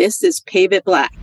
This 0.00 0.22
is 0.22 0.40
Pave 0.40 0.72
It 0.72 0.82
Black. 0.86 1.14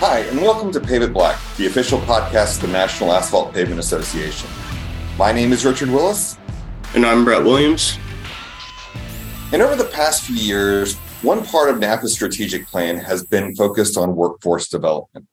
Hi, 0.00 0.18
and 0.28 0.42
welcome 0.42 0.72
to 0.72 0.80
Pave 0.80 1.02
It 1.02 1.12
Black, 1.12 1.38
the 1.56 1.66
official 1.66 2.00
podcast 2.00 2.56
of 2.56 2.62
the 2.62 2.72
National 2.72 3.12
Asphalt 3.12 3.54
Pavement 3.54 3.78
Association. 3.78 4.50
My 5.16 5.30
name 5.30 5.52
is 5.52 5.64
Richard 5.64 5.88
Willis. 5.88 6.36
And 6.96 7.06
I'm 7.06 7.24
Brett 7.24 7.44
Williams. 7.44 7.96
And 9.52 9.62
over 9.62 9.76
the 9.76 9.88
past 9.92 10.24
few 10.24 10.34
years, 10.34 10.96
one 11.22 11.46
part 11.46 11.70
of 11.70 11.78
NAPA's 11.78 12.12
strategic 12.12 12.66
plan 12.66 12.98
has 12.98 13.24
been 13.24 13.54
focused 13.54 13.96
on 13.96 14.16
workforce 14.16 14.68
development. 14.68 15.28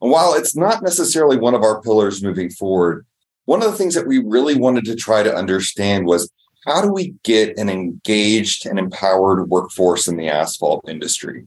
And 0.00 0.10
while 0.10 0.34
it's 0.34 0.56
not 0.56 0.82
necessarily 0.82 1.36
one 1.36 1.54
of 1.54 1.62
our 1.62 1.80
pillars 1.82 2.22
moving 2.22 2.50
forward, 2.50 3.06
one 3.46 3.62
of 3.62 3.70
the 3.70 3.76
things 3.76 3.94
that 3.94 4.06
we 4.06 4.18
really 4.18 4.56
wanted 4.56 4.84
to 4.86 4.96
try 4.96 5.22
to 5.22 5.34
understand 5.34 6.06
was 6.06 6.30
how 6.66 6.80
do 6.80 6.92
we 6.92 7.14
get 7.24 7.58
an 7.58 7.68
engaged 7.68 8.66
and 8.66 8.78
empowered 8.78 9.48
workforce 9.50 10.08
in 10.08 10.16
the 10.16 10.28
asphalt 10.28 10.88
industry? 10.88 11.46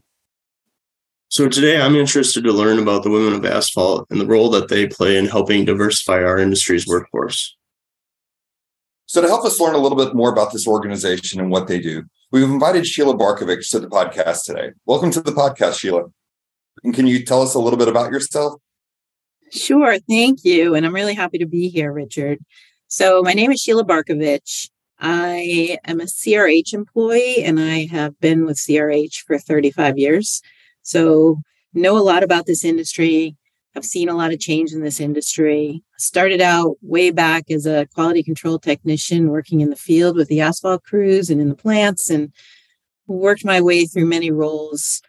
So 1.28 1.48
today 1.48 1.80
I'm 1.80 1.96
interested 1.96 2.44
to 2.44 2.52
learn 2.52 2.78
about 2.78 3.02
the 3.02 3.10
women 3.10 3.34
of 3.34 3.44
asphalt 3.44 4.06
and 4.10 4.20
the 4.20 4.26
role 4.26 4.48
that 4.50 4.68
they 4.68 4.86
play 4.86 5.18
in 5.18 5.26
helping 5.26 5.64
diversify 5.64 6.22
our 6.22 6.38
industry's 6.38 6.86
workforce. 6.86 7.56
So 9.06 9.20
to 9.20 9.28
help 9.28 9.44
us 9.44 9.58
learn 9.58 9.74
a 9.74 9.78
little 9.78 9.98
bit 9.98 10.14
more 10.14 10.30
about 10.30 10.52
this 10.52 10.66
organization 10.66 11.40
and 11.40 11.50
what 11.50 11.66
they 11.66 11.80
do, 11.80 12.04
we've 12.30 12.44
invited 12.44 12.86
Sheila 12.86 13.16
Barkevich 13.16 13.70
to 13.70 13.80
the 13.80 13.88
podcast 13.88 14.44
today. 14.44 14.70
Welcome 14.86 15.10
to 15.12 15.20
the 15.20 15.32
podcast, 15.32 15.80
Sheila. 15.80 16.04
And 16.84 16.94
can 16.94 17.06
you 17.06 17.24
tell 17.24 17.42
us 17.42 17.54
a 17.54 17.58
little 17.58 17.78
bit 17.78 17.88
about 17.88 18.12
yourself? 18.12 18.60
Sure. 19.50 19.98
Thank 19.98 20.44
you. 20.44 20.74
And 20.74 20.84
I'm 20.84 20.94
really 20.94 21.14
happy 21.14 21.38
to 21.38 21.46
be 21.46 21.68
here, 21.68 21.92
Richard. 21.92 22.38
So 22.88 23.22
my 23.22 23.32
name 23.32 23.52
is 23.52 23.60
Sheila 23.60 23.84
Barkevich. 23.84 24.68
I 25.00 25.78
am 25.84 26.00
a 26.00 26.04
CRH 26.04 26.74
employee 26.74 27.44
and 27.44 27.60
I 27.60 27.86
have 27.86 28.18
been 28.20 28.44
with 28.44 28.56
CRH 28.56 29.22
for 29.26 29.38
35 29.38 29.98
years. 29.98 30.42
So 30.82 31.40
know 31.72 31.96
a 31.96 32.00
lot 32.00 32.22
about 32.22 32.46
this 32.46 32.64
industry. 32.64 33.36
I've 33.76 33.84
seen 33.84 34.08
a 34.08 34.16
lot 34.16 34.32
of 34.32 34.40
change 34.40 34.72
in 34.72 34.82
this 34.82 34.98
industry. 35.00 35.84
Started 35.98 36.40
out 36.40 36.76
way 36.82 37.10
back 37.10 37.50
as 37.50 37.64
a 37.64 37.86
quality 37.94 38.22
control 38.22 38.58
technician 38.58 39.28
working 39.28 39.60
in 39.60 39.70
the 39.70 39.76
field 39.76 40.16
with 40.16 40.28
the 40.28 40.40
asphalt 40.40 40.82
crews 40.82 41.30
and 41.30 41.40
in 41.40 41.48
the 41.48 41.54
plants 41.54 42.10
and 42.10 42.32
worked 43.06 43.44
my 43.44 43.60
way 43.60 43.86
through 43.86 44.06
many 44.06 44.30
roles 44.30 45.00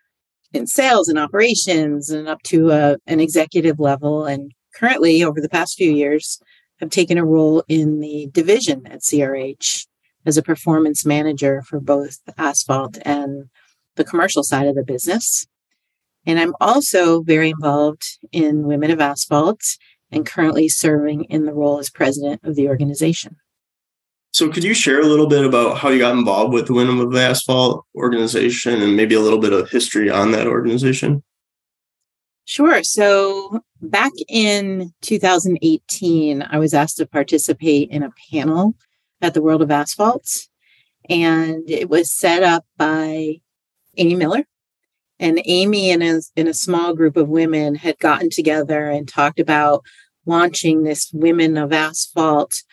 in 0.53 0.67
sales 0.67 1.07
and 1.07 1.19
operations 1.19 2.09
and 2.09 2.27
up 2.27 2.41
to 2.43 2.71
a, 2.71 2.93
uh, 2.93 2.95
an 3.07 3.19
executive 3.19 3.79
level. 3.79 4.25
And 4.25 4.51
currently, 4.75 5.23
over 5.23 5.39
the 5.41 5.49
past 5.49 5.77
few 5.77 5.91
years, 5.91 6.39
have 6.79 6.89
taken 6.89 7.17
a 7.17 7.25
role 7.25 7.63
in 7.67 7.99
the 7.99 8.29
division 8.31 8.87
at 8.87 9.01
CRH 9.01 9.85
as 10.25 10.37
a 10.37 10.43
performance 10.43 11.05
manager 11.05 11.61
for 11.61 11.79
both 11.79 12.19
asphalt 12.37 12.97
and 13.03 13.49
the 13.95 14.03
commercial 14.03 14.43
side 14.43 14.67
of 14.67 14.75
the 14.75 14.83
business. 14.83 15.47
And 16.25 16.39
I'm 16.39 16.53
also 16.59 17.21
very 17.21 17.49
involved 17.49 18.17
in 18.31 18.63
Women 18.63 18.91
of 18.91 19.01
Asphalt 19.01 19.61
and 20.11 20.25
currently 20.25 20.67
serving 20.69 21.25
in 21.25 21.45
the 21.45 21.53
role 21.53 21.79
as 21.79 21.89
president 21.89 22.41
of 22.43 22.55
the 22.55 22.67
organization. 22.67 23.37
So, 24.31 24.49
could 24.49 24.63
you 24.63 24.73
share 24.73 25.01
a 25.01 25.05
little 25.05 25.27
bit 25.27 25.43
about 25.43 25.79
how 25.79 25.89
you 25.89 25.99
got 25.99 26.15
involved 26.15 26.53
with 26.53 26.67
the 26.67 26.73
Women 26.73 26.99
of 26.99 27.15
Asphalt 27.15 27.85
organization 27.95 28.81
and 28.81 28.95
maybe 28.95 29.15
a 29.15 29.19
little 29.19 29.39
bit 29.39 29.53
of 29.53 29.69
history 29.69 30.09
on 30.09 30.31
that 30.31 30.47
organization? 30.47 31.23
Sure. 32.45 32.83
So, 32.83 33.61
back 33.81 34.11
in 34.27 34.93
2018, 35.01 36.43
I 36.43 36.59
was 36.59 36.73
asked 36.73 36.97
to 36.97 37.07
participate 37.07 37.89
in 37.89 38.03
a 38.03 38.13
panel 38.31 38.75
at 39.21 39.33
the 39.33 39.41
World 39.41 39.61
of 39.61 39.71
Asphalt, 39.71 40.27
and 41.09 41.69
it 41.69 41.89
was 41.89 42.11
set 42.11 42.43
up 42.43 42.65
by 42.77 43.41
Amy 43.97 44.15
Miller, 44.15 44.45
and 45.19 45.41
Amy 45.45 45.91
and 45.91 46.03
a, 46.03 46.21
in 46.35 46.47
a 46.47 46.53
small 46.53 46.95
group 46.95 47.17
of 47.17 47.29
women 47.29 47.75
had 47.75 47.97
gotten 47.99 48.29
together 48.29 48.89
and 48.89 49.07
talked 49.07 49.39
about 49.39 49.83
launching 50.25 50.83
this 50.83 51.11
Women 51.13 51.57
of 51.57 51.73
Asphalt 51.73 52.63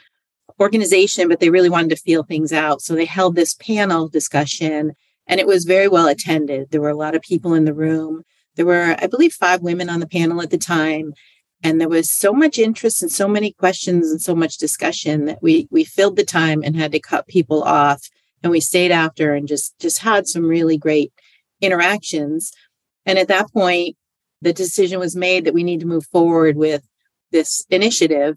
organization, 0.60 1.28
but 1.28 1.40
they 1.40 1.50
really 1.50 1.68
wanted 1.68 1.90
to 1.90 1.96
feel 1.96 2.22
things 2.22 2.52
out. 2.52 2.80
So 2.80 2.94
they 2.94 3.04
held 3.04 3.34
this 3.34 3.54
panel 3.54 4.08
discussion 4.08 4.92
and 5.26 5.40
it 5.40 5.46
was 5.46 5.64
very 5.64 5.88
well 5.88 6.06
attended. 6.06 6.70
There 6.70 6.80
were 6.80 6.90
a 6.90 6.96
lot 6.96 7.14
of 7.14 7.22
people 7.22 7.54
in 7.54 7.64
the 7.64 7.74
room. 7.74 8.22
There 8.54 8.66
were, 8.66 8.96
I 8.98 9.06
believe, 9.06 9.32
five 9.32 9.60
women 9.60 9.90
on 9.90 10.00
the 10.00 10.06
panel 10.06 10.40
at 10.40 10.50
the 10.50 10.58
time. 10.58 11.12
And 11.62 11.80
there 11.80 11.88
was 11.88 12.10
so 12.10 12.32
much 12.32 12.58
interest 12.58 13.02
and 13.02 13.10
so 13.10 13.26
many 13.26 13.52
questions 13.52 14.10
and 14.10 14.20
so 14.20 14.34
much 14.34 14.58
discussion 14.58 15.24
that 15.24 15.42
we 15.42 15.68
we 15.70 15.84
filled 15.84 16.16
the 16.16 16.24
time 16.24 16.62
and 16.62 16.76
had 16.76 16.92
to 16.92 17.00
cut 17.00 17.26
people 17.26 17.62
off. 17.62 18.08
And 18.42 18.52
we 18.52 18.60
stayed 18.60 18.92
after 18.92 19.34
and 19.34 19.48
just 19.48 19.78
just 19.78 19.98
had 19.98 20.26
some 20.26 20.44
really 20.46 20.78
great 20.78 21.12
interactions. 21.60 22.52
And 23.04 23.18
at 23.18 23.28
that 23.28 23.52
point, 23.52 23.96
the 24.42 24.52
decision 24.52 25.00
was 25.00 25.16
made 25.16 25.44
that 25.44 25.54
we 25.54 25.64
need 25.64 25.80
to 25.80 25.86
move 25.86 26.06
forward 26.06 26.56
with 26.56 26.86
this 27.32 27.64
initiative. 27.70 28.36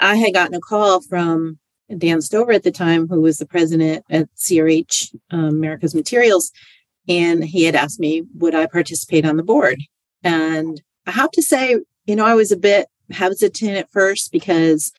I 0.00 0.16
had 0.16 0.34
gotten 0.34 0.54
a 0.54 0.60
call 0.60 1.00
from 1.02 1.58
Dan 1.96 2.20
Stover 2.20 2.52
at 2.52 2.62
the 2.62 2.70
time, 2.70 3.08
who 3.08 3.20
was 3.20 3.38
the 3.38 3.46
president 3.46 4.04
at 4.10 4.28
CRH 4.36 5.14
um, 5.30 5.46
Americas 5.46 5.94
Materials, 5.94 6.52
and 7.08 7.44
he 7.44 7.64
had 7.64 7.74
asked 7.74 8.00
me, 8.00 8.22
would 8.34 8.54
I 8.54 8.66
participate 8.66 9.26
on 9.26 9.36
the 9.36 9.42
board? 9.42 9.80
And 10.22 10.80
I 11.06 11.12
have 11.12 11.30
to 11.32 11.42
say, 11.42 11.78
you 12.06 12.16
know, 12.16 12.26
I 12.26 12.34
was 12.34 12.52
a 12.52 12.56
bit 12.56 12.86
hesitant 13.10 13.76
at 13.76 13.90
first 13.90 14.32
because 14.32 14.92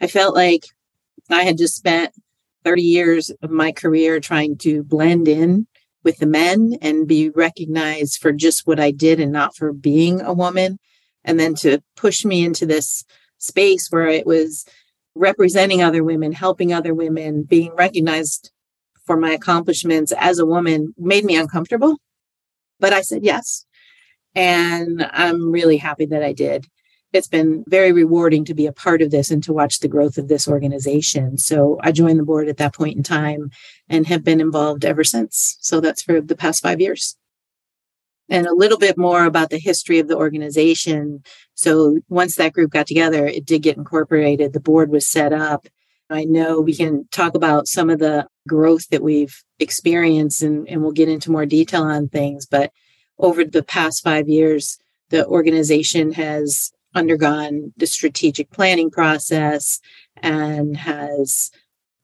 I 0.00 0.06
felt 0.06 0.34
like 0.34 0.64
I 1.30 1.42
had 1.42 1.58
just 1.58 1.74
spent 1.74 2.12
30 2.64 2.82
years 2.82 3.30
of 3.42 3.50
my 3.50 3.72
career 3.72 4.20
trying 4.20 4.56
to 4.58 4.82
blend 4.82 5.28
in 5.28 5.66
with 6.04 6.18
the 6.18 6.26
men 6.26 6.78
and 6.80 7.08
be 7.08 7.30
recognized 7.30 8.20
for 8.20 8.32
just 8.32 8.66
what 8.66 8.78
I 8.78 8.90
did 8.92 9.20
and 9.20 9.32
not 9.32 9.56
for 9.56 9.72
being 9.72 10.20
a 10.20 10.32
woman. 10.32 10.78
And 11.24 11.38
then 11.38 11.54
to 11.56 11.82
push 11.96 12.24
me 12.24 12.44
into 12.44 12.64
this 12.64 13.04
space 13.38 13.88
where 13.90 14.08
it 14.08 14.26
was 14.26 14.64
representing 15.14 15.82
other 15.82 16.04
women, 16.04 16.32
helping 16.32 16.72
other 16.72 16.94
women, 16.94 17.42
being 17.42 17.74
recognized 17.74 18.50
for 19.04 19.16
my 19.16 19.30
accomplishments 19.30 20.12
as 20.16 20.38
a 20.38 20.46
woman 20.46 20.94
made 20.98 21.24
me 21.24 21.36
uncomfortable. 21.36 21.96
But 22.78 22.92
I 22.92 23.00
said 23.00 23.24
yes. 23.24 23.64
And 24.34 25.08
I'm 25.12 25.50
really 25.50 25.78
happy 25.78 26.06
that 26.06 26.22
I 26.22 26.32
did 26.32 26.66
it's 27.12 27.28
been 27.28 27.64
very 27.66 27.92
rewarding 27.92 28.44
to 28.44 28.54
be 28.54 28.66
a 28.66 28.72
part 28.72 29.00
of 29.00 29.10
this 29.10 29.30
and 29.30 29.42
to 29.44 29.52
watch 29.52 29.80
the 29.80 29.88
growth 29.88 30.18
of 30.18 30.28
this 30.28 30.46
organization. 30.46 31.38
So 31.38 31.78
I 31.82 31.92
joined 31.92 32.18
the 32.18 32.24
board 32.24 32.48
at 32.48 32.58
that 32.58 32.74
point 32.74 32.96
in 32.96 33.02
time 33.02 33.50
and 33.88 34.06
have 34.06 34.24
been 34.24 34.40
involved 34.40 34.84
ever 34.84 35.04
since. 35.04 35.56
So 35.60 35.80
that's 35.80 36.02
for 36.02 36.20
the 36.20 36.36
past 36.36 36.62
five 36.62 36.80
years. 36.80 37.16
And 38.30 38.46
a 38.46 38.54
little 38.54 38.78
bit 38.78 38.98
more 38.98 39.24
about 39.24 39.50
the 39.50 39.58
history 39.58 39.98
of 39.98 40.08
the 40.08 40.16
organization. 40.16 41.22
So 41.54 41.98
once 42.08 42.36
that 42.36 42.52
group 42.52 42.72
got 42.72 42.86
together, 42.86 43.26
it 43.26 43.46
did 43.46 43.62
get 43.62 43.78
incorporated. 43.78 44.52
The 44.52 44.60
board 44.60 44.90
was 44.90 45.06
set 45.06 45.32
up. 45.32 45.66
I 46.10 46.24
know 46.24 46.60
we 46.60 46.74
can 46.74 47.06
talk 47.10 47.34
about 47.34 47.68
some 47.68 47.90
of 47.90 47.98
the 47.98 48.26
growth 48.46 48.88
that 48.88 49.02
we've 49.02 49.42
experienced 49.58 50.42
and, 50.42 50.68
and 50.68 50.82
we'll 50.82 50.92
get 50.92 51.08
into 51.08 51.30
more 51.30 51.46
detail 51.46 51.82
on 51.82 52.08
things. 52.08 52.46
But 52.46 52.72
over 53.18 53.44
the 53.44 53.62
past 53.62 54.02
five 54.02 54.28
years, 54.28 54.78
the 55.10 55.26
organization 55.26 56.12
has 56.12 56.72
undergone 56.94 57.72
the 57.76 57.86
strategic 57.86 58.50
planning 58.50 58.90
process 58.90 59.80
and 60.16 60.76
has 60.76 61.50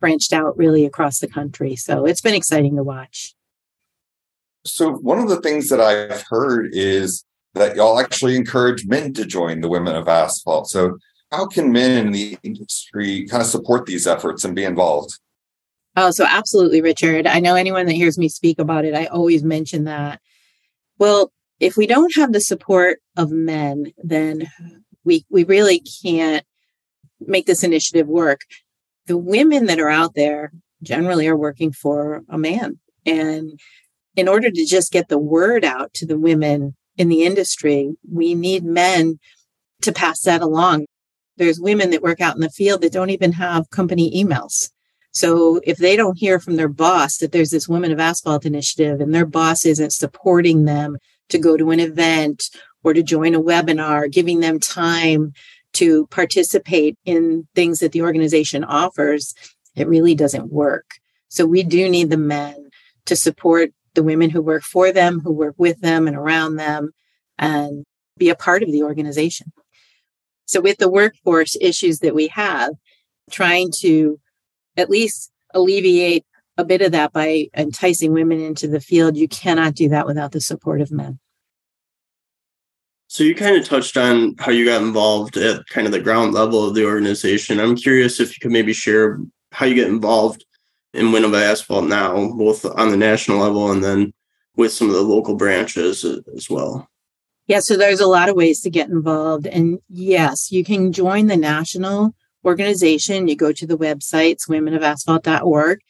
branched 0.00 0.32
out 0.32 0.56
really 0.56 0.84
across 0.84 1.18
the 1.18 1.28
country. 1.28 1.76
So 1.76 2.04
it's 2.04 2.20
been 2.20 2.34
exciting 2.34 2.76
to 2.76 2.82
watch. 2.82 3.34
So, 4.66 4.92
one 4.92 5.18
of 5.18 5.28
the 5.28 5.40
things 5.40 5.68
that 5.68 5.80
I've 5.80 6.24
heard 6.28 6.70
is 6.72 7.24
that 7.54 7.76
y'all 7.76 7.98
actually 7.98 8.36
encourage 8.36 8.86
men 8.86 9.12
to 9.14 9.24
join 9.24 9.60
the 9.60 9.68
Women 9.68 9.94
of 9.94 10.08
Asphalt. 10.08 10.68
So, 10.68 10.98
how 11.30 11.46
can 11.46 11.72
men 11.72 12.06
in 12.06 12.12
the 12.12 12.38
industry 12.42 13.26
kind 13.26 13.42
of 13.42 13.48
support 13.48 13.86
these 13.86 14.06
efforts 14.06 14.44
and 14.44 14.54
be 14.54 14.64
involved? 14.64 15.18
Oh, 15.96 16.10
so 16.10 16.24
absolutely, 16.28 16.80
Richard. 16.80 17.26
I 17.26 17.40
know 17.40 17.54
anyone 17.54 17.86
that 17.86 17.92
hears 17.92 18.18
me 18.18 18.28
speak 18.28 18.58
about 18.58 18.84
it, 18.84 18.94
I 18.94 19.06
always 19.06 19.44
mention 19.44 19.84
that. 19.84 20.20
Well, 20.98 21.32
if 21.60 21.76
we 21.76 21.86
don't 21.86 22.14
have 22.16 22.32
the 22.32 22.40
support 22.40 22.98
of 23.16 23.30
men, 23.30 23.92
then 24.02 24.50
we 25.04 25.24
we 25.30 25.44
really 25.44 25.82
can't 26.02 26.44
make 27.20 27.46
this 27.46 27.62
initiative 27.62 28.08
work. 28.08 28.40
The 29.06 29.16
women 29.16 29.66
that 29.66 29.78
are 29.78 29.90
out 29.90 30.14
there 30.14 30.52
generally 30.82 31.28
are 31.28 31.36
working 31.36 31.72
for 31.72 32.22
a 32.28 32.38
man. 32.38 32.78
And 33.06 33.58
in 34.16 34.28
order 34.28 34.50
to 34.50 34.66
just 34.66 34.92
get 34.92 35.08
the 35.08 35.18
word 35.18 35.64
out 35.64 35.92
to 35.94 36.06
the 36.06 36.18
women 36.18 36.74
in 36.96 37.08
the 37.08 37.24
industry, 37.24 37.94
we 38.10 38.34
need 38.34 38.64
men 38.64 39.18
to 39.82 39.92
pass 39.92 40.22
that 40.22 40.42
along. 40.42 40.86
There's 41.36 41.60
women 41.60 41.90
that 41.90 42.02
work 42.02 42.20
out 42.20 42.36
in 42.36 42.40
the 42.40 42.50
field 42.50 42.82
that 42.82 42.92
don't 42.92 43.10
even 43.10 43.32
have 43.32 43.70
company 43.70 44.12
emails. 44.22 44.70
So 45.12 45.60
if 45.64 45.78
they 45.78 45.96
don't 45.96 46.18
hear 46.18 46.40
from 46.40 46.56
their 46.56 46.68
boss 46.68 47.18
that 47.18 47.32
there's 47.32 47.50
this 47.50 47.68
Women 47.68 47.92
of 47.92 48.00
Asphalt 48.00 48.44
initiative 48.44 49.00
and 49.00 49.14
their 49.14 49.26
boss 49.26 49.64
isn't 49.64 49.92
supporting 49.92 50.64
them 50.64 50.96
to 51.28 51.38
go 51.38 51.56
to 51.56 51.70
an 51.70 51.80
event 51.80 52.50
or 52.82 52.92
to 52.92 53.02
join 53.02 53.34
a 53.34 53.40
webinar, 53.40 54.10
giving 54.10 54.40
them 54.40 54.58
time 54.58 55.32
to 55.74 56.06
participate 56.08 56.96
in 57.04 57.46
things 57.54 57.80
that 57.80 57.92
the 57.92 58.02
organization 58.02 58.64
offers, 58.64 59.34
it 59.76 59.88
really 59.88 60.14
doesn't 60.14 60.52
work. 60.52 60.86
So 61.28 61.46
we 61.46 61.62
do 61.62 61.88
need 61.88 62.10
the 62.10 62.16
men 62.16 62.70
to 63.06 63.16
support 63.16 63.70
the 63.94 64.02
women 64.02 64.30
who 64.30 64.42
work 64.42 64.62
for 64.62 64.92
them, 64.92 65.20
who 65.20 65.32
work 65.32 65.54
with 65.58 65.80
them 65.80 66.06
and 66.06 66.16
around 66.16 66.56
them, 66.56 66.92
and 67.38 67.84
be 68.16 68.28
a 68.28 68.34
part 68.34 68.62
of 68.62 68.70
the 68.70 68.82
organization. 68.82 69.52
So, 70.46 70.60
with 70.60 70.78
the 70.78 70.90
workforce 70.90 71.56
issues 71.60 72.00
that 72.00 72.14
we 72.14 72.28
have, 72.28 72.74
trying 73.30 73.70
to 73.80 74.20
at 74.76 74.90
least 74.90 75.30
alleviate 75.54 76.24
a 76.56 76.64
bit 76.64 76.82
of 76.82 76.92
that 76.92 77.12
by 77.12 77.48
enticing 77.56 78.12
women 78.12 78.40
into 78.40 78.68
the 78.68 78.80
field, 78.80 79.16
you 79.16 79.28
cannot 79.28 79.74
do 79.74 79.88
that 79.88 80.06
without 80.06 80.32
the 80.32 80.40
support 80.40 80.80
of 80.80 80.92
men. 80.92 81.18
So 83.08 83.22
you 83.22 83.34
kind 83.34 83.56
of 83.56 83.64
touched 83.64 83.96
on 83.96 84.34
how 84.38 84.50
you 84.50 84.64
got 84.64 84.82
involved 84.82 85.36
at 85.36 85.66
kind 85.68 85.86
of 85.86 85.92
the 85.92 86.00
ground 86.00 86.34
level 86.34 86.66
of 86.66 86.74
the 86.74 86.84
organization. 86.84 87.60
I'm 87.60 87.76
curious 87.76 88.18
if 88.18 88.30
you 88.30 88.40
could 88.40 88.50
maybe 88.50 88.72
share 88.72 89.18
how 89.52 89.66
you 89.66 89.74
get 89.74 89.88
involved 89.88 90.44
in 90.94 91.12
Women 91.12 91.34
of 91.34 91.34
Asphalt 91.34 91.86
now, 91.86 92.28
both 92.32 92.64
on 92.64 92.90
the 92.90 92.96
national 92.96 93.38
level 93.38 93.70
and 93.70 93.82
then 93.82 94.12
with 94.56 94.72
some 94.72 94.88
of 94.88 94.94
the 94.94 95.02
local 95.02 95.34
branches 95.34 96.04
as 96.04 96.48
well. 96.48 96.88
Yeah, 97.46 97.60
so 97.60 97.76
there's 97.76 98.00
a 98.00 98.06
lot 98.06 98.28
of 98.28 98.36
ways 98.36 98.60
to 98.62 98.70
get 98.70 98.88
involved. 98.88 99.46
And 99.46 99.80
yes, 99.90 100.50
you 100.50 100.64
can 100.64 100.92
join 100.92 101.26
the 101.26 101.36
national 101.36 102.14
organization. 102.44 103.28
You 103.28 103.36
go 103.36 103.52
to 103.52 103.66
the 103.66 103.76
website, 103.76 104.36
womenofasphalt.org, 104.48 105.80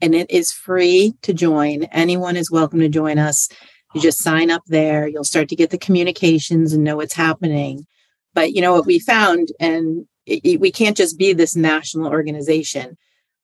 and 0.00 0.14
it 0.14 0.30
is 0.30 0.52
free 0.52 1.14
to 1.22 1.34
join. 1.34 1.84
Anyone 1.84 2.36
is 2.36 2.50
welcome 2.50 2.80
to 2.80 2.88
join 2.88 3.18
us. 3.18 3.48
You 3.94 4.00
just 4.00 4.22
sign 4.22 4.50
up 4.50 4.62
there. 4.68 5.06
You'll 5.06 5.24
start 5.24 5.48
to 5.50 5.56
get 5.56 5.70
the 5.70 5.78
communications 5.78 6.72
and 6.72 6.82
know 6.82 6.96
what's 6.96 7.14
happening. 7.14 7.86
But 8.32 8.52
you 8.52 8.62
know 8.62 8.72
what 8.72 8.86
we 8.86 8.98
found, 8.98 9.48
and 9.60 10.06
it, 10.24 10.40
it, 10.44 10.60
we 10.60 10.72
can't 10.72 10.96
just 10.96 11.18
be 11.18 11.34
this 11.34 11.54
national 11.54 12.06
organization. 12.06 12.96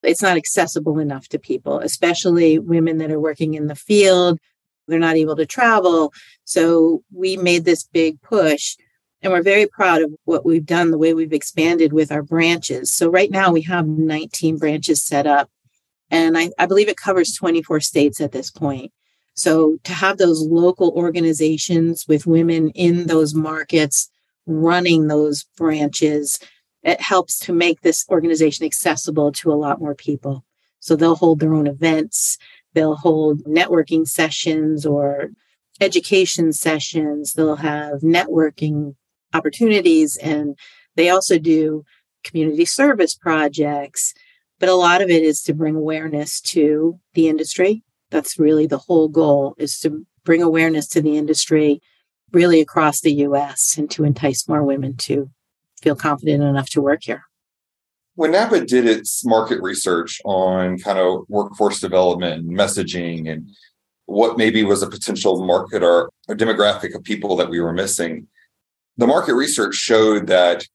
It's 0.08 0.22
not 0.22 0.36
accessible 0.36 0.98
enough 0.98 1.28
to 1.28 1.38
people, 1.38 1.80
especially 1.80 2.58
women 2.58 2.98
that 2.98 3.10
are 3.10 3.20
working 3.20 3.54
in 3.54 3.66
the 3.66 3.74
field, 3.74 4.38
they're 4.86 4.98
not 4.98 5.16
able 5.16 5.36
to 5.36 5.46
travel. 5.46 6.12
So 6.44 7.02
we 7.12 7.36
made 7.36 7.64
this 7.64 7.84
big 7.84 8.20
push 8.22 8.76
and 9.20 9.32
we're 9.32 9.42
very 9.42 9.66
proud 9.66 10.00
of 10.00 10.14
what 10.24 10.46
we've 10.46 10.64
done, 10.64 10.90
the 10.90 10.98
way 10.98 11.12
we've 11.12 11.32
expanded 11.32 11.92
with 11.92 12.10
our 12.10 12.22
branches. 12.22 12.92
So 12.92 13.10
right 13.10 13.30
now 13.30 13.52
we 13.52 13.62
have 13.62 13.86
19 13.86 14.56
branches 14.58 15.04
set 15.04 15.26
up 15.26 15.50
and 16.10 16.38
I, 16.38 16.50
I 16.58 16.66
believe 16.66 16.88
it 16.88 16.96
covers 16.96 17.34
24 17.34 17.80
states 17.80 18.20
at 18.20 18.32
this 18.32 18.50
point. 18.50 18.92
So 19.34 19.78
to 19.84 19.92
have 19.92 20.16
those 20.16 20.40
local 20.40 20.90
organizations 20.96 22.06
with 22.08 22.26
women 22.26 22.70
in 22.70 23.06
those 23.06 23.34
markets 23.34 24.08
running 24.46 25.08
those 25.08 25.44
branches, 25.56 26.40
it 26.82 27.00
helps 27.00 27.38
to 27.40 27.52
make 27.52 27.80
this 27.80 28.04
organization 28.08 28.64
accessible 28.64 29.32
to 29.32 29.52
a 29.52 29.54
lot 29.54 29.80
more 29.80 29.94
people. 29.94 30.44
So 30.80 30.96
they'll 30.96 31.16
hold 31.16 31.40
their 31.40 31.54
own 31.54 31.66
events. 31.66 32.38
They'll 32.74 32.96
hold 32.96 33.44
networking 33.44 34.06
sessions 34.06 34.86
or 34.86 35.30
education 35.80 36.52
sessions. 36.52 37.34
They'll 37.34 37.56
have 37.56 38.00
networking 38.00 38.94
opportunities 39.34 40.16
and 40.16 40.56
they 40.96 41.08
also 41.08 41.38
do 41.38 41.84
community 42.24 42.64
service 42.64 43.14
projects. 43.14 44.14
But 44.58 44.68
a 44.68 44.74
lot 44.74 45.02
of 45.02 45.10
it 45.10 45.22
is 45.22 45.42
to 45.42 45.54
bring 45.54 45.76
awareness 45.76 46.40
to 46.40 46.98
the 47.14 47.28
industry. 47.28 47.84
That's 48.10 48.38
really 48.38 48.66
the 48.66 48.78
whole 48.78 49.08
goal 49.08 49.54
is 49.58 49.78
to 49.80 50.04
bring 50.24 50.42
awareness 50.42 50.88
to 50.88 51.00
the 51.00 51.16
industry 51.16 51.80
really 52.32 52.60
across 52.60 53.00
the 53.00 53.12
US 53.24 53.76
and 53.78 53.90
to 53.92 54.04
entice 54.04 54.48
more 54.48 54.62
women 54.62 54.96
to 54.98 55.30
feel 55.82 55.96
confident 55.96 56.42
enough 56.42 56.68
to 56.70 56.80
work 56.80 57.02
here. 57.02 57.24
When 58.14 58.32
NAPA 58.32 58.64
did 58.66 58.86
its 58.86 59.24
market 59.24 59.62
research 59.62 60.20
on 60.24 60.78
kind 60.78 60.98
of 60.98 61.24
workforce 61.28 61.80
development, 61.80 62.48
messaging, 62.48 63.30
and 63.30 63.48
what 64.06 64.36
maybe 64.36 64.64
was 64.64 64.82
a 64.82 64.90
potential 64.90 65.44
market 65.44 65.82
or 65.82 66.10
a 66.28 66.34
demographic 66.34 66.94
of 66.94 67.04
people 67.04 67.36
that 67.36 67.48
we 67.48 67.60
were 67.60 67.72
missing, 67.72 68.26
the 68.96 69.06
market 69.06 69.34
research 69.34 69.76
showed 69.76 70.26
that 70.26 70.66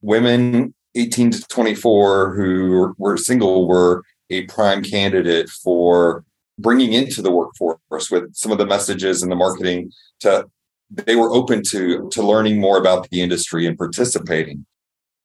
women 0.00 0.74
18 0.94 1.32
to 1.32 1.42
24 1.48 2.34
who 2.34 2.94
were 2.98 3.16
single 3.16 3.66
were 3.66 4.02
a 4.30 4.42
prime 4.44 4.82
candidate 4.82 5.48
for 5.48 6.24
bringing 6.58 6.92
into 6.92 7.20
the 7.20 7.30
workforce 7.30 8.10
with 8.10 8.34
some 8.34 8.52
of 8.52 8.58
the 8.58 8.66
messages 8.66 9.22
and 9.22 9.30
the 9.30 9.36
marketing 9.36 9.90
to 10.20 10.46
they 10.90 11.16
were 11.16 11.32
open 11.32 11.62
to 11.70 12.08
to 12.10 12.22
learning 12.22 12.60
more 12.60 12.78
about 12.78 13.08
the 13.10 13.20
industry 13.20 13.66
and 13.66 13.76
participating 13.76 14.66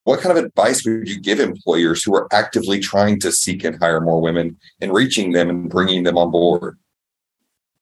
what 0.03 0.19
kind 0.19 0.35
of 0.35 0.43
advice 0.43 0.83
would 0.85 1.07
you 1.07 1.19
give 1.19 1.39
employers 1.39 2.03
who 2.03 2.15
are 2.15 2.27
actively 2.33 2.79
trying 2.79 3.19
to 3.19 3.31
seek 3.31 3.63
and 3.63 3.77
hire 3.79 4.01
more 4.01 4.21
women 4.21 4.57
and 4.79 4.93
reaching 4.93 5.31
them 5.31 5.49
and 5.49 5.69
bringing 5.69 6.03
them 6.03 6.17
on 6.17 6.31
board? 6.31 6.77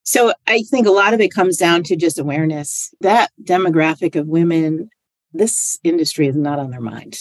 So 0.04 0.34
I 0.48 0.64
think 0.64 0.88
a 0.88 0.92
lot 0.92 1.14
of 1.14 1.22
it 1.22 1.34
comes 1.34 1.58
down 1.58 1.84
to 1.84 1.96
just 1.96 2.20
awareness. 2.20 2.94
That 3.02 3.32
demographic 3.42 4.16
of 4.16 4.28
women, 4.28 4.90
this 5.34 5.80
industry 5.84 6.28
is 6.28 6.36
not 6.36 6.60
on 6.60 6.72
their 6.72 6.82
mind. 6.82 7.20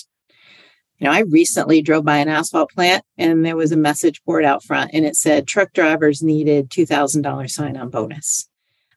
You 0.99 1.05
know, 1.05 1.13
I 1.13 1.21
recently 1.21 1.81
drove 1.81 2.05
by 2.05 2.17
an 2.17 2.29
asphalt 2.29 2.71
plant 2.71 3.05
and 3.17 3.45
there 3.45 3.57
was 3.57 3.71
a 3.71 3.77
message 3.77 4.21
board 4.25 4.45
out 4.45 4.65
front 4.65 4.91
and 4.93 5.05
it 5.05 5.15
said 5.15 5.47
truck 5.47 5.73
drivers 5.73 6.23
needed 6.23 6.71
$2,000 6.71 7.51
sign 7.51 7.77
on 7.77 7.91
bonus. 7.91 8.49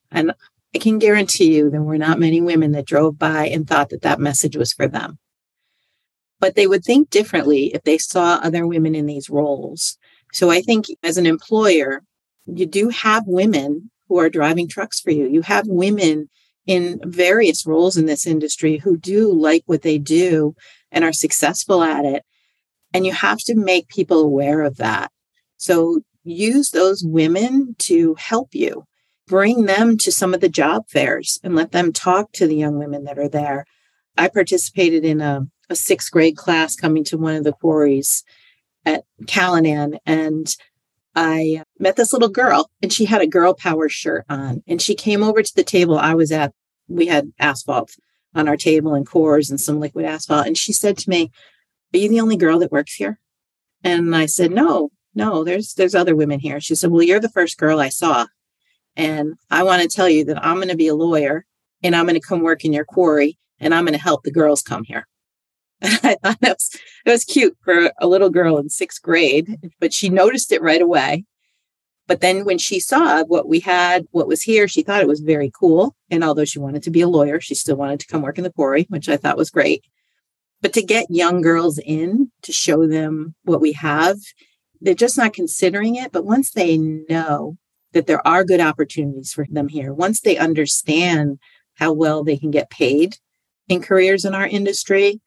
And 0.09 0.33
I 0.73 0.79
can 0.79 0.99
guarantee 0.99 1.55
you 1.55 1.69
there 1.69 1.81
were 1.81 1.97
not 1.97 2.19
many 2.19 2.41
women 2.41 2.71
that 2.71 2.85
drove 2.85 3.17
by 3.19 3.47
and 3.47 3.67
thought 3.67 3.89
that 3.89 4.03
that 4.03 4.19
message 4.19 4.55
was 4.55 4.73
for 4.73 4.87
them 4.87 5.19
but 6.41 6.55
they 6.55 6.67
would 6.67 6.83
think 6.83 7.09
differently 7.09 7.67
if 7.73 7.83
they 7.83 7.99
saw 7.99 8.39
other 8.41 8.67
women 8.67 8.95
in 8.95 9.05
these 9.05 9.29
roles. 9.29 9.97
So 10.33 10.49
I 10.49 10.61
think 10.61 10.87
as 11.03 11.17
an 11.17 11.27
employer, 11.27 12.03
you 12.47 12.65
do 12.65 12.89
have 12.89 13.23
women 13.27 13.91
who 14.09 14.19
are 14.19 14.29
driving 14.29 14.67
trucks 14.67 14.99
for 14.99 15.11
you. 15.11 15.27
You 15.27 15.43
have 15.43 15.67
women 15.67 16.29
in 16.65 16.99
various 17.05 17.65
roles 17.65 17.95
in 17.95 18.07
this 18.07 18.25
industry 18.25 18.77
who 18.77 18.97
do 18.97 19.31
like 19.31 19.63
what 19.67 19.83
they 19.83 19.99
do 19.99 20.55
and 20.91 21.05
are 21.05 21.13
successful 21.13 21.83
at 21.83 22.05
it. 22.05 22.23
And 22.93 23.05
you 23.05 23.13
have 23.13 23.37
to 23.45 23.55
make 23.55 23.87
people 23.87 24.19
aware 24.19 24.63
of 24.63 24.77
that. 24.77 25.11
So 25.57 26.01
use 26.23 26.71
those 26.71 27.03
women 27.05 27.75
to 27.79 28.15
help 28.15 28.49
you. 28.53 28.83
Bring 29.31 29.63
them 29.63 29.97
to 29.99 30.11
some 30.11 30.33
of 30.33 30.41
the 30.41 30.49
job 30.49 30.89
fairs 30.89 31.39
and 31.41 31.55
let 31.55 31.71
them 31.71 31.93
talk 31.93 32.33
to 32.33 32.45
the 32.45 32.55
young 32.55 32.77
women 32.77 33.05
that 33.05 33.17
are 33.17 33.29
there. 33.29 33.65
I 34.17 34.27
participated 34.27 35.05
in 35.05 35.21
a 35.21 35.47
a 35.71 35.75
sixth 35.75 36.11
grade 36.11 36.35
class 36.35 36.75
coming 36.75 37.05
to 37.05 37.17
one 37.17 37.35
of 37.35 37.45
the 37.45 37.53
quarries 37.53 38.23
at 38.85 39.05
Callanan 39.25 39.97
and 40.05 40.53
I 41.15 41.59
uh, 41.61 41.63
met 41.79 41.95
this 41.95 42.11
little 42.11 42.29
girl 42.29 42.69
and 42.81 42.91
she 42.91 43.05
had 43.05 43.21
a 43.21 43.27
girl 43.27 43.53
power 43.53 43.87
shirt 43.87 44.25
on 44.29 44.63
and 44.67 44.81
she 44.81 44.95
came 44.95 45.23
over 45.23 45.41
to 45.41 45.55
the 45.55 45.63
table 45.63 45.97
I 45.97 46.13
was 46.13 46.31
at. 46.31 46.53
We 46.89 47.07
had 47.07 47.31
asphalt 47.39 47.91
on 48.35 48.49
our 48.49 48.57
table 48.57 48.93
and 48.93 49.07
cores 49.07 49.49
and 49.49 49.61
some 49.61 49.79
liquid 49.79 50.03
asphalt. 50.03 50.45
And 50.45 50.57
she 50.57 50.73
said 50.73 50.97
to 50.97 51.09
me, 51.09 51.31
Are 51.93 51.97
you 51.97 52.09
the 52.09 52.19
only 52.19 52.35
girl 52.35 52.59
that 52.59 52.71
works 52.71 52.95
here? 52.95 53.19
And 53.81 54.13
I 54.13 54.25
said, 54.25 54.51
No, 54.51 54.89
no, 55.15 55.45
there's 55.45 55.73
there's 55.75 55.95
other 55.95 56.17
women 56.17 56.41
here. 56.41 56.59
She 56.59 56.75
said, 56.75 56.91
Well, 56.91 57.03
you're 57.03 57.19
the 57.21 57.29
first 57.29 57.57
girl 57.57 57.79
I 57.79 57.89
saw. 57.89 58.27
And 58.95 59.35
I 59.49 59.63
want 59.63 59.81
to 59.81 59.87
tell 59.87 60.09
you 60.09 60.25
that 60.25 60.43
I'm 60.43 60.57
going 60.57 60.69
to 60.69 60.75
be 60.75 60.87
a 60.87 60.95
lawyer 60.95 61.45
and 61.83 61.95
I'm 61.95 62.05
going 62.05 62.19
to 62.19 62.27
come 62.27 62.41
work 62.41 62.65
in 62.65 62.73
your 62.73 62.85
quarry 62.85 63.37
and 63.59 63.73
I'm 63.73 63.85
going 63.85 63.97
to 63.97 64.03
help 64.03 64.23
the 64.23 64.31
girls 64.31 64.61
come 64.61 64.83
here. 64.83 65.07
I 65.83 66.17
thought 66.21 66.39
that 66.41 66.57
was, 66.57 66.69
that 67.05 67.11
was 67.11 67.25
cute 67.25 67.57
for 67.63 67.91
a 67.99 68.07
little 68.07 68.29
girl 68.29 68.57
in 68.57 68.69
sixth 68.69 69.01
grade, 69.01 69.71
but 69.79 69.93
she 69.93 70.09
noticed 70.09 70.51
it 70.51 70.61
right 70.61 70.81
away. 70.81 71.25
But 72.07 72.21
then 72.21 72.43
when 72.45 72.57
she 72.57 72.79
saw 72.79 73.23
what 73.23 73.47
we 73.47 73.59
had, 73.61 74.05
what 74.11 74.27
was 74.27 74.41
here, 74.41 74.67
she 74.67 74.83
thought 74.83 75.01
it 75.01 75.07
was 75.07 75.21
very 75.21 75.51
cool. 75.57 75.95
And 76.09 76.23
although 76.23 76.45
she 76.45 76.59
wanted 76.59 76.83
to 76.83 76.91
be 76.91 77.01
a 77.01 77.07
lawyer, 77.07 77.39
she 77.39 77.55
still 77.55 77.77
wanted 77.77 77.99
to 78.01 78.07
come 78.07 78.21
work 78.21 78.37
in 78.37 78.43
the 78.43 78.51
quarry, 78.51 78.85
which 78.89 79.07
I 79.07 79.17
thought 79.17 79.37
was 79.37 79.49
great. 79.49 79.85
But 80.61 80.73
to 80.73 80.83
get 80.83 81.07
young 81.09 81.41
girls 81.41 81.79
in 81.79 82.31
to 82.43 82.51
show 82.51 82.85
them 82.85 83.35
what 83.43 83.61
we 83.61 83.71
have, 83.73 84.17
they're 84.81 84.93
just 84.93 85.17
not 85.17 85.33
considering 85.33 85.95
it. 85.95 86.11
But 86.11 86.25
once 86.25 86.51
they 86.51 86.77
know 86.77 87.57
that 87.93 88.07
there 88.07 88.25
are 88.25 88.43
good 88.43 88.61
opportunities 88.61 89.33
for 89.33 89.45
them 89.49 89.67
here, 89.67 89.93
once 89.93 90.21
they 90.21 90.37
understand 90.37 91.39
how 91.75 91.93
well 91.93 92.23
they 92.23 92.37
can 92.37 92.51
get 92.51 92.69
paid 92.69 93.17
in 93.67 93.81
careers 93.81 94.25
in 94.25 94.35
our 94.35 94.47
industry, 94.47 95.21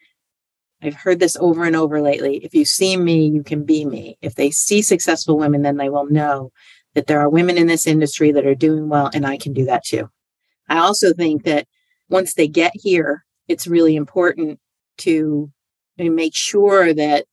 I've 0.83 0.95
heard 0.95 1.19
this 1.19 1.37
over 1.41 1.65
and 1.65 1.75
over 1.75 2.03
lately. 2.03 2.45
If 2.45 2.55
you 2.55 2.65
see 2.65 2.97
me, 2.97 3.27
you 3.27 3.43
can 3.43 3.65
be 3.65 3.85
me. 3.85 4.19
If 4.21 4.35
they 4.35 4.51
see 4.51 4.83
successful 4.83 5.39
women, 5.39 5.63
then 5.63 5.79
they 5.79 5.89
will 5.89 6.07
know 6.11 6.53
that 6.95 7.07
there 7.07 7.21
are 7.21 7.29
women 7.29 7.57
in 7.57 7.67
this 7.67 7.87
industry 7.87 8.33
that 8.33 8.47
are 8.47 8.55
doing 8.55 8.89
well, 8.89 9.11
and 9.15 9.27
I 9.27 9.37
can 9.39 9.53
do 9.53 9.65
that 9.65 9.85
too. 9.85 10.11
I 10.69 10.79
also 10.79 11.13
think 11.13 11.45
that 11.45 11.67
once 12.09 12.35
they 12.35 12.49
get 12.49 12.73
here, 12.75 13.25
it's 13.49 13.67
really 13.67 13.97
important 13.97 14.61
to 14.99 15.51
make 15.99 16.35
sure 16.35 16.93
that 16.93 17.25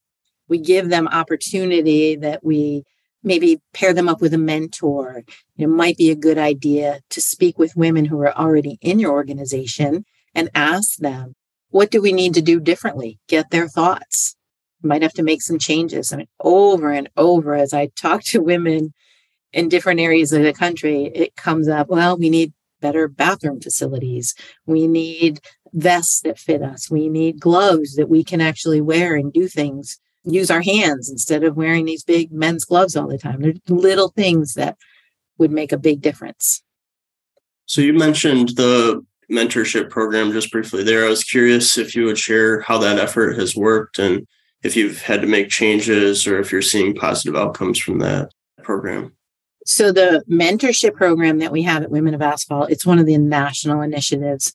we 0.47 0.57
give 0.57 0.89
them 0.89 1.07
opportunity, 1.07 2.15
that 2.15 2.43
we 2.43 2.83
maybe 3.23 3.61
pair 3.73 3.93
them 3.93 4.09
up 4.09 4.21
with 4.21 4.33
a 4.33 4.37
mentor. 4.37 5.23
It 5.57 5.67
might 5.67 5.97
be 5.97 6.09
a 6.09 6.15
good 6.15 6.37
idea 6.37 7.01
to 7.09 7.21
speak 7.21 7.57
with 7.57 7.75
women 7.75 8.05
who 8.05 8.19
are 8.21 8.35
already 8.35 8.77
in 8.81 8.99
your 8.99 9.11
organization 9.11 10.05
and 10.33 10.49
ask 10.55 10.97
them, 10.97 11.35
what 11.69 11.91
do 11.91 12.01
we 12.01 12.11
need 12.11 12.33
to 12.33 12.41
do 12.41 12.59
differently? 12.59 13.19
Get 13.27 13.49
their 13.49 13.67
thoughts. 13.67 14.35
Might 14.83 15.03
have 15.03 15.13
to 15.13 15.23
make 15.23 15.41
some 15.41 15.59
changes. 15.59 16.11
I 16.11 16.17
mean, 16.17 16.27
over 16.39 16.91
and 16.91 17.09
over 17.15 17.53
as 17.53 17.73
I 17.73 17.89
talk 17.95 18.23
to 18.25 18.41
women 18.41 18.93
in 19.53 19.69
different 19.69 19.99
areas 19.99 20.33
of 20.33 20.43
the 20.43 20.53
country, 20.53 21.11
it 21.13 21.35
comes 21.35 21.67
up, 21.67 21.87
well, 21.87 22.17
we 22.17 22.29
need 22.29 22.53
better 22.81 23.07
bathroom 23.07 23.61
facilities. 23.61 24.33
We 24.65 24.87
need 24.87 25.39
vests 25.71 26.21
that 26.21 26.39
fit 26.39 26.63
us. 26.63 26.89
We 26.89 27.09
need 27.09 27.39
gloves 27.39 27.95
that 27.95 28.09
we 28.09 28.23
can 28.23 28.41
actually 28.41 28.81
wear 28.81 29.15
and 29.15 29.31
do 29.31 29.47
things 29.47 29.99
use 30.23 30.51
our 30.51 30.61
hands 30.61 31.09
instead 31.09 31.43
of 31.43 31.57
wearing 31.57 31.85
these 31.85 32.03
big 32.03 32.31
men's 32.31 32.65
gloves 32.65 32.95
all 32.95 33.07
the 33.07 33.17
time. 33.17 33.41
They're 33.41 33.53
little 33.67 34.09
things 34.09 34.53
that 34.53 34.77
would 35.37 35.51
make 35.51 35.71
a 35.71 35.77
big 35.77 36.01
difference. 36.01 36.61
So 37.65 37.81
you 37.81 37.93
mentioned 37.93 38.49
the 38.49 39.03
mentorship 39.31 39.89
program 39.89 40.31
just 40.31 40.51
briefly 40.51 40.83
there. 40.83 41.05
I 41.05 41.09
was 41.09 41.23
curious 41.23 41.77
if 41.77 41.95
you 41.95 42.05
would 42.05 42.17
share 42.17 42.61
how 42.61 42.77
that 42.79 42.99
effort 42.99 43.37
has 43.39 43.55
worked 43.55 43.97
and 43.97 44.27
if 44.61 44.75
you've 44.75 45.01
had 45.01 45.21
to 45.21 45.27
make 45.27 45.49
changes 45.49 46.27
or 46.27 46.39
if 46.39 46.51
you're 46.51 46.61
seeing 46.61 46.93
positive 46.93 47.35
outcomes 47.35 47.79
from 47.79 47.99
that 47.99 48.31
program. 48.61 49.13
So 49.65 49.91
the 49.91 50.23
mentorship 50.29 50.95
program 50.95 51.39
that 51.39 51.51
we 51.51 51.61
have 51.63 51.83
at 51.83 51.91
Women 51.91 52.13
of 52.13 52.21
Asphalt, 52.21 52.71
it's 52.71 52.85
one 52.85 52.99
of 52.99 53.05
the 53.05 53.17
national 53.17 53.81
initiatives 53.81 54.53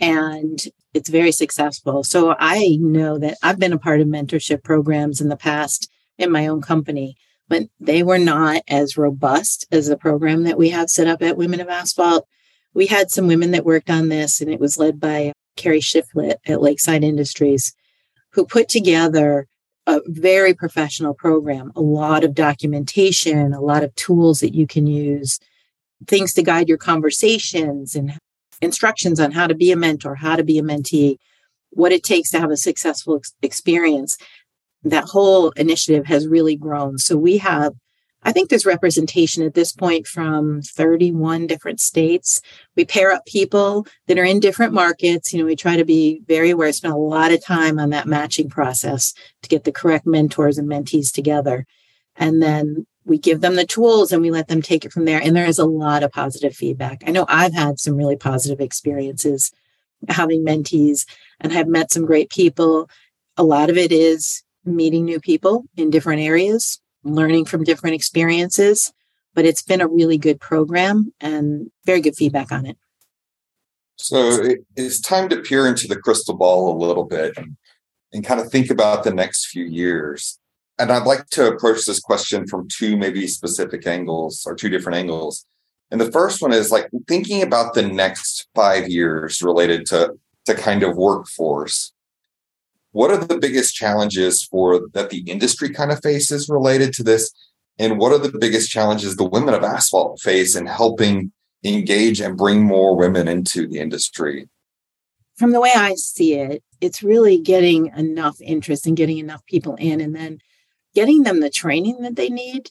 and 0.00 0.62
it's 0.98 1.08
very 1.08 1.30
successful. 1.30 2.02
So 2.02 2.34
I 2.38 2.76
know 2.80 3.18
that 3.18 3.38
I've 3.40 3.60
been 3.60 3.72
a 3.72 3.78
part 3.78 4.00
of 4.00 4.08
mentorship 4.08 4.64
programs 4.64 5.20
in 5.20 5.28
the 5.28 5.36
past 5.36 5.88
in 6.18 6.32
my 6.32 6.48
own 6.48 6.60
company, 6.60 7.16
but 7.48 7.62
they 7.78 8.02
were 8.02 8.18
not 8.18 8.62
as 8.66 8.98
robust 8.98 9.64
as 9.70 9.86
the 9.86 9.96
program 9.96 10.42
that 10.42 10.58
we 10.58 10.70
have 10.70 10.90
set 10.90 11.06
up 11.06 11.22
at 11.22 11.36
Women 11.36 11.60
of 11.60 11.68
Asphalt. 11.68 12.26
We 12.74 12.86
had 12.86 13.12
some 13.12 13.28
women 13.28 13.52
that 13.52 13.64
worked 13.64 13.90
on 13.90 14.08
this, 14.08 14.40
and 14.40 14.50
it 14.50 14.58
was 14.58 14.76
led 14.76 14.98
by 14.98 15.32
Carrie 15.56 15.80
Shiflett 15.80 16.38
at 16.46 16.60
Lakeside 16.60 17.04
Industries, 17.04 17.72
who 18.32 18.44
put 18.44 18.68
together 18.68 19.46
a 19.86 20.00
very 20.06 20.52
professional 20.52 21.14
program, 21.14 21.70
a 21.76 21.80
lot 21.80 22.24
of 22.24 22.34
documentation, 22.34 23.54
a 23.54 23.60
lot 23.60 23.84
of 23.84 23.94
tools 23.94 24.40
that 24.40 24.54
you 24.54 24.66
can 24.66 24.88
use, 24.88 25.38
things 26.08 26.34
to 26.34 26.42
guide 26.42 26.68
your 26.68 26.76
conversations 26.76 27.94
and 27.94 28.18
instructions 28.60 29.20
on 29.20 29.32
how 29.32 29.46
to 29.46 29.54
be 29.54 29.70
a 29.70 29.76
mentor, 29.76 30.16
how 30.16 30.36
to 30.36 30.44
be 30.44 30.58
a 30.58 30.62
mentee, 30.62 31.16
what 31.70 31.92
it 31.92 32.02
takes 32.02 32.30
to 32.30 32.40
have 32.40 32.50
a 32.50 32.56
successful 32.56 33.16
ex- 33.16 33.34
experience. 33.42 34.16
That 34.82 35.04
whole 35.04 35.50
initiative 35.50 36.06
has 36.06 36.26
really 36.26 36.56
grown. 36.56 36.98
So 36.98 37.16
we 37.16 37.38
have, 37.38 37.74
I 38.22 38.32
think 38.32 38.48
there's 38.48 38.66
representation 38.66 39.44
at 39.44 39.54
this 39.54 39.72
point 39.72 40.06
from 40.06 40.62
31 40.62 41.46
different 41.46 41.80
states. 41.80 42.40
We 42.76 42.84
pair 42.84 43.12
up 43.12 43.26
people 43.26 43.86
that 44.06 44.18
are 44.18 44.24
in 44.24 44.40
different 44.40 44.72
markets. 44.72 45.32
You 45.32 45.40
know, 45.40 45.46
we 45.46 45.56
try 45.56 45.76
to 45.76 45.84
be 45.84 46.22
very 46.26 46.50
aware, 46.50 46.72
spend 46.72 46.94
a 46.94 46.98
lot 46.98 47.32
of 47.32 47.44
time 47.44 47.78
on 47.78 47.90
that 47.90 48.06
matching 48.06 48.48
process 48.48 49.12
to 49.42 49.48
get 49.48 49.64
the 49.64 49.72
correct 49.72 50.06
mentors 50.06 50.58
and 50.58 50.68
mentees 50.68 51.12
together. 51.12 51.64
And 52.16 52.42
then 52.42 52.86
we 53.08 53.18
give 53.18 53.40
them 53.40 53.56
the 53.56 53.66
tools 53.66 54.12
and 54.12 54.22
we 54.22 54.30
let 54.30 54.48
them 54.48 54.60
take 54.60 54.84
it 54.84 54.92
from 54.92 55.06
there. 55.06 55.20
And 55.20 55.34
there 55.34 55.46
is 55.46 55.58
a 55.58 55.64
lot 55.64 56.02
of 56.02 56.12
positive 56.12 56.54
feedback. 56.54 57.02
I 57.06 57.10
know 57.10 57.24
I've 57.28 57.54
had 57.54 57.80
some 57.80 57.96
really 57.96 58.16
positive 58.16 58.60
experiences 58.60 59.50
having 60.08 60.44
mentees 60.44 61.06
and 61.40 61.52
have 61.52 61.66
met 61.66 61.90
some 61.90 62.04
great 62.04 62.30
people. 62.30 62.88
A 63.36 63.42
lot 63.42 63.70
of 63.70 63.78
it 63.78 63.90
is 63.92 64.42
meeting 64.64 65.06
new 65.06 65.20
people 65.20 65.64
in 65.76 65.90
different 65.90 66.20
areas, 66.20 66.80
learning 67.02 67.46
from 67.46 67.64
different 67.64 67.94
experiences. 67.96 68.92
But 69.34 69.46
it's 69.46 69.62
been 69.62 69.80
a 69.80 69.88
really 69.88 70.18
good 70.18 70.40
program 70.40 71.12
and 71.20 71.70
very 71.86 72.00
good 72.00 72.16
feedback 72.16 72.52
on 72.52 72.66
it. 72.66 72.76
So 73.96 74.54
it's 74.76 75.00
time 75.00 75.28
to 75.30 75.40
peer 75.40 75.66
into 75.66 75.88
the 75.88 75.96
crystal 75.96 76.36
ball 76.36 76.76
a 76.76 76.78
little 76.78 77.04
bit 77.04 77.36
and, 77.36 77.56
and 78.12 78.24
kind 78.24 78.40
of 78.40 78.50
think 78.50 78.70
about 78.70 79.02
the 79.02 79.14
next 79.14 79.46
few 79.46 79.64
years 79.64 80.38
and 80.78 80.92
I'd 80.92 81.06
like 81.06 81.26
to 81.30 81.48
approach 81.48 81.84
this 81.84 82.00
question 82.00 82.46
from 82.46 82.68
two 82.68 82.96
maybe 82.96 83.26
specific 83.26 83.86
angles 83.86 84.44
or 84.46 84.54
two 84.54 84.68
different 84.68 84.98
angles. 84.98 85.44
And 85.90 86.00
the 86.00 86.12
first 86.12 86.40
one 86.40 86.52
is 86.52 86.70
like 86.70 86.88
thinking 87.06 87.42
about 87.42 87.74
the 87.74 87.82
next 87.82 88.48
five 88.54 88.88
years 88.88 89.42
related 89.42 89.86
to, 89.86 90.14
to 90.46 90.54
kind 90.54 90.82
of 90.82 90.96
workforce. 90.96 91.92
What 92.92 93.10
are 93.10 93.16
the 93.16 93.38
biggest 93.38 93.74
challenges 93.74 94.42
for 94.42 94.88
that 94.92 95.10
the 95.10 95.20
industry 95.20 95.70
kind 95.70 95.90
of 95.90 96.02
faces 96.02 96.48
related 96.48 96.92
to 96.94 97.02
this? 97.02 97.32
And 97.78 97.98
what 97.98 98.12
are 98.12 98.18
the 98.18 98.36
biggest 98.36 98.70
challenges 98.70 99.16
the 99.16 99.24
women 99.24 99.54
of 99.54 99.62
asphalt 99.62 100.20
face 100.20 100.56
in 100.56 100.66
helping 100.66 101.32
engage 101.64 102.20
and 102.20 102.36
bring 102.36 102.62
more 102.62 102.96
women 102.96 103.28
into 103.28 103.66
the 103.66 103.78
industry? 103.78 104.48
From 105.36 105.52
the 105.52 105.60
way 105.60 105.72
I 105.74 105.94
see 105.94 106.34
it, 106.34 106.62
it's 106.80 107.02
really 107.02 107.38
getting 107.38 107.86
enough 107.96 108.40
interest 108.40 108.86
and 108.86 108.96
getting 108.96 109.18
enough 109.18 109.44
people 109.46 109.76
in 109.76 110.00
and 110.00 110.14
then 110.14 110.40
getting 110.94 111.22
them 111.22 111.40
the 111.40 111.50
training 111.50 112.02
that 112.02 112.16
they 112.16 112.28
need. 112.28 112.70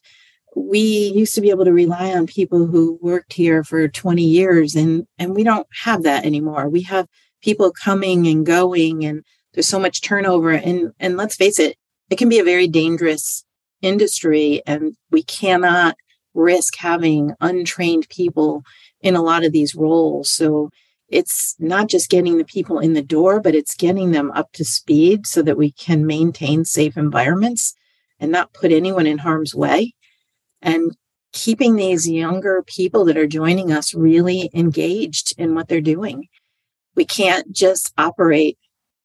We 0.56 0.80
used 0.80 1.36
to 1.36 1.42
be 1.42 1.50
able 1.50 1.66
to 1.66 1.74
rely 1.74 2.12
on 2.14 2.26
people 2.26 2.66
who 2.66 2.98
worked 3.02 3.34
here 3.34 3.64
for 3.64 3.88
20 3.88 4.24
years 4.24 4.76
and 4.76 5.06
and 5.20 5.36
we 5.36 5.44
don't 5.44 5.68
have 5.84 6.04
that 6.04 6.26
anymore. 6.26 6.68
We 6.70 6.82
have 6.84 7.08
people 7.42 7.72
coming 7.72 8.28
and 8.28 8.46
going 8.46 9.06
and 9.06 9.24
there's 9.54 9.68
so 9.68 9.80
much 9.80 10.02
turnover 10.02 10.52
and 10.52 10.94
and 11.00 11.18
let's 11.18 11.36
face 11.36 11.60
it, 11.60 11.78
it 12.10 12.18
can 12.18 12.30
be 12.30 12.40
a 12.40 12.44
very 12.44 12.68
dangerous 12.68 13.44
industry 13.82 14.62
and 14.66 14.96
we 15.12 15.24
cannot 15.24 15.96
risk 16.34 16.76
having 16.78 17.34
untrained 17.42 18.08
people 18.10 18.64
in 19.02 19.16
a 19.16 19.22
lot 19.22 19.46
of 19.46 19.52
these 19.52 19.76
roles. 19.76 20.30
So 20.32 20.70
it's 21.10 21.56
not 21.60 21.88
just 21.88 22.10
getting 22.10 22.38
the 22.38 22.46
people 22.46 22.80
in 22.80 22.94
the 22.94 23.02
door, 23.02 23.40
but 23.40 23.56
it's 23.56 23.76
getting 23.76 24.12
them 24.12 24.32
up 24.32 24.52
to 24.54 24.66
speed 24.66 25.26
so 25.26 25.42
that 25.42 25.58
we 25.58 25.72
can 25.72 26.06
maintain 26.06 26.66
safe 26.66 26.98
environments 26.98 27.74
and 28.20 28.32
not 28.32 28.54
put 28.54 28.72
anyone 28.72 29.08
in 29.08 29.20
harm's 29.20 29.54
way 29.54 29.94
and 30.62 30.96
keeping 31.34 31.76
these 31.76 32.10
younger 32.10 32.64
people 32.66 33.06
that 33.06 33.18
are 33.18 33.28
joining 33.28 33.72
us 33.72 33.94
really 33.94 34.50
engaged 34.54 35.34
in 35.38 35.54
what 35.54 35.68
they're 35.68 35.82
doing. 35.82 36.28
We 36.96 37.06
can't 37.06 37.52
just 37.52 37.94
operate 37.98 38.58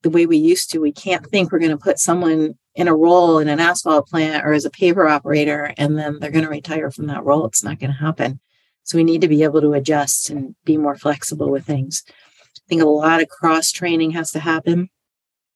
the 0.02 0.11
way 0.11 0.26
we 0.26 0.38
used 0.38 0.71
to. 0.71 0.81
We 0.81 0.92
can't 0.92 1.26
think 1.26 1.52
we're 1.52 1.59
going 1.59 1.71
to 1.71 1.76
put 1.76 1.99
someone 1.99 2.54
in 2.75 2.88
a 2.88 2.97
role 2.97 3.38
in 3.38 3.49
an 3.49 3.61
asphalt 3.61 4.09
plant 4.09 4.45
or 4.45 4.52
as 4.52 4.64
a 4.64 4.71
paver 4.71 5.11
operator 5.11 5.75
and 5.76 5.99
then 5.99 6.19
they're 6.19 6.31
going 6.31 6.45
to 6.45 6.50
retire 6.50 6.90
from 6.90 7.07
that 7.07 7.25
role. 7.25 7.45
It's 7.47 7.62
not 7.62 7.78
going 7.78 7.92
to 7.92 7.99
happen. 7.99 8.40
So 8.85 8.97
we 8.97 9.04
need 9.04 9.21
to 9.21 9.28
be 9.28 9.42
able 9.42 9.61
to 9.61 9.75
adjust 9.75 10.31
and 10.31 10.54
be 10.64 10.76
more 10.76 10.97
flexible 10.97 11.50
with 11.50 11.66
things. 11.66 12.02
I 12.09 12.69
think 12.69 12.83
a 12.83 12.87
lot 12.87 13.23
of 13.23 13.28
cross 13.28 13.71
training 13.71 14.12
has 14.12 14.31
to 14.33 14.40
happen. 14.40 14.88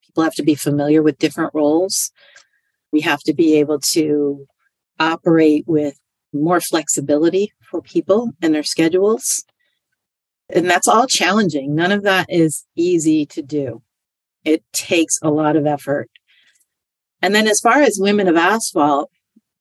People 0.04 0.24
have 0.24 0.34
to 0.34 0.42
be 0.42 0.54
familiar 0.54 1.02
with 1.02 1.18
different 1.18 1.54
roles. 1.54 2.12
We 2.96 3.02
have 3.02 3.20
to 3.24 3.34
be 3.34 3.56
able 3.56 3.78
to 3.92 4.46
operate 4.98 5.64
with 5.66 6.00
more 6.32 6.62
flexibility 6.62 7.52
for 7.70 7.82
people 7.82 8.32
and 8.40 8.54
their 8.54 8.62
schedules. 8.62 9.44
And 10.48 10.64
that's 10.70 10.88
all 10.88 11.06
challenging. 11.06 11.74
None 11.74 11.92
of 11.92 12.04
that 12.04 12.24
is 12.30 12.64
easy 12.74 13.26
to 13.26 13.42
do. 13.42 13.82
It 14.46 14.64
takes 14.72 15.18
a 15.22 15.28
lot 15.28 15.56
of 15.56 15.66
effort. 15.66 16.08
And 17.20 17.34
then, 17.34 17.46
as 17.46 17.60
far 17.60 17.82
as 17.82 17.98
women 18.00 18.28
of 18.28 18.36
asphalt, 18.36 19.10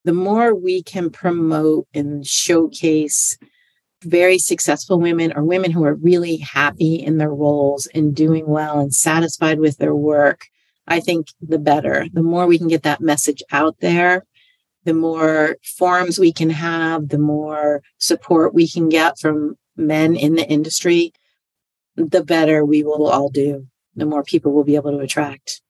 the 0.06 0.14
more 0.14 0.56
we 0.56 0.82
can 0.82 1.10
promote 1.10 1.86
and 1.94 2.26
showcase 2.26 3.38
very 4.02 4.40
successful 4.40 4.98
women 4.98 5.34
or 5.36 5.44
women 5.44 5.72
who 5.72 5.84
are 5.84 5.96
really 5.96 6.38
happy 6.38 6.96
in 6.96 7.18
their 7.18 7.34
roles 7.34 7.86
and 7.88 8.16
doing 8.16 8.48
well 8.48 8.80
and 8.80 8.94
satisfied 8.94 9.60
with 9.60 9.76
their 9.78 9.96
work, 9.96 10.46
I 10.88 11.00
think 11.00 11.28
the 11.42 11.60
better. 11.60 12.08
The 12.12 12.24
more 12.24 12.46
we 12.48 12.58
can 12.58 12.68
get 12.68 12.84
that 12.84 13.02
message 13.02 13.42
out 13.52 13.80
there, 13.80 14.26
the 14.84 14.94
more 14.94 15.58
forums 15.64 16.20
we 16.20 16.32
can 16.32 16.52
have, 16.52 17.10
the 17.10 17.18
more 17.18 17.82
support 17.98 18.54
we 18.54 18.68
can 18.68 18.88
get 18.88 19.20
from 19.20 19.58
men 19.76 20.16
in 20.16 20.36
the 20.36 20.48
industry, 20.48 21.12
the 21.96 22.24
better 22.24 22.64
we 22.64 22.84
will 22.84 23.08
all 23.08 23.30
do, 23.30 23.68
the 23.96 24.06
more 24.06 24.24
people 24.24 24.54
we'll 24.54 24.64
be 24.64 24.76
able 24.76 24.92
to 24.92 25.00
attract. 25.00 25.62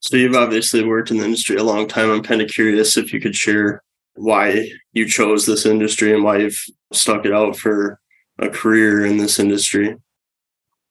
So 0.00 0.16
you've 0.16 0.36
obviously 0.36 0.84
worked 0.84 1.10
in 1.10 1.18
the 1.18 1.24
industry 1.24 1.56
a 1.56 1.64
long 1.64 1.86
time. 1.86 2.10
I'm 2.10 2.22
kind 2.22 2.40
of 2.40 2.50
curious 2.50 2.96
if 2.96 3.12
you 3.12 3.20
could 3.20 3.36
share 3.36 3.82
why 4.14 4.70
you 4.92 5.06
chose 5.06 5.46
this 5.46 5.64
industry 5.64 6.12
and 6.14 6.24
why 6.24 6.38
you've 6.38 6.58
stuck 6.92 7.24
it 7.24 7.32
out 7.32 7.56
for 7.56 8.00
a 8.38 8.48
career 8.48 9.04
in 9.04 9.18
this 9.18 9.38
industry. 9.38 9.96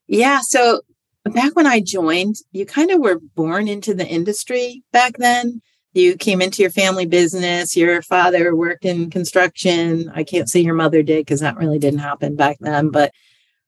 Yeah, 0.08 0.42
so 0.42 0.82
back 1.30 1.56
when 1.56 1.68
I 1.68 1.82
joined, 1.82 2.36
you 2.52 2.66
kind 2.66 2.92
of 2.92 3.00
were 3.00 3.20
born 3.36 3.68
into 3.68 3.94
the 3.94 4.08
industry 4.08 4.84
back 4.92 5.18
then. 5.18 5.62
You 5.94 6.16
came 6.16 6.42
into 6.42 6.62
your 6.62 6.72
family 6.72 7.06
business. 7.06 7.76
Your 7.76 8.02
father 8.04 8.56
worked 8.56 8.86
in 8.86 9.10
construction. 9.10 10.12
I 10.14 10.24
can't 10.24 10.50
say 10.50 10.60
your 10.60 10.76
mother 10.76 11.02
did 11.02 11.26
because 11.26 11.40
that 11.40 11.58
really 11.58 11.80
didn't 11.80 12.00
happen 12.00 12.36
back 12.36 12.58
then. 12.60 12.90
But 12.92 13.12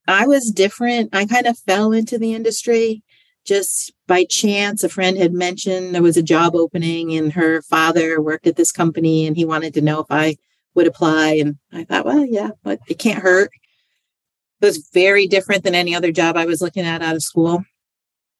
I 0.07 0.27
was 0.27 0.51
different. 0.51 1.15
I 1.15 1.25
kind 1.25 1.47
of 1.47 1.57
fell 1.59 1.91
into 1.91 2.17
the 2.17 2.33
industry. 2.33 3.03
just 3.45 3.91
by 4.07 4.25
chance, 4.29 4.83
a 4.83 4.89
friend 4.89 5.17
had 5.17 5.33
mentioned 5.33 5.95
there 5.95 6.01
was 6.01 6.17
a 6.17 6.23
job 6.23 6.55
opening 6.55 7.13
and 7.13 7.33
her 7.33 7.61
father 7.63 8.21
worked 8.21 8.45
at 8.47 8.55
this 8.55 8.71
company 8.71 9.25
and 9.25 9.35
he 9.35 9.45
wanted 9.45 9.73
to 9.73 9.81
know 9.81 9.99
if 9.99 10.07
I 10.09 10.35
would 10.75 10.87
apply. 10.87 11.33
And 11.33 11.57
I 11.73 11.83
thought, 11.83 12.05
well, 12.05 12.25
yeah, 12.25 12.51
but 12.63 12.79
it 12.87 12.99
can't 12.99 13.21
hurt. 13.21 13.49
It 14.61 14.65
was 14.65 14.89
very 14.93 15.27
different 15.27 15.63
than 15.63 15.75
any 15.75 15.95
other 15.95 16.11
job 16.11 16.37
I 16.37 16.45
was 16.45 16.61
looking 16.61 16.85
at 16.85 17.01
out 17.01 17.15
of 17.15 17.23
school. 17.23 17.63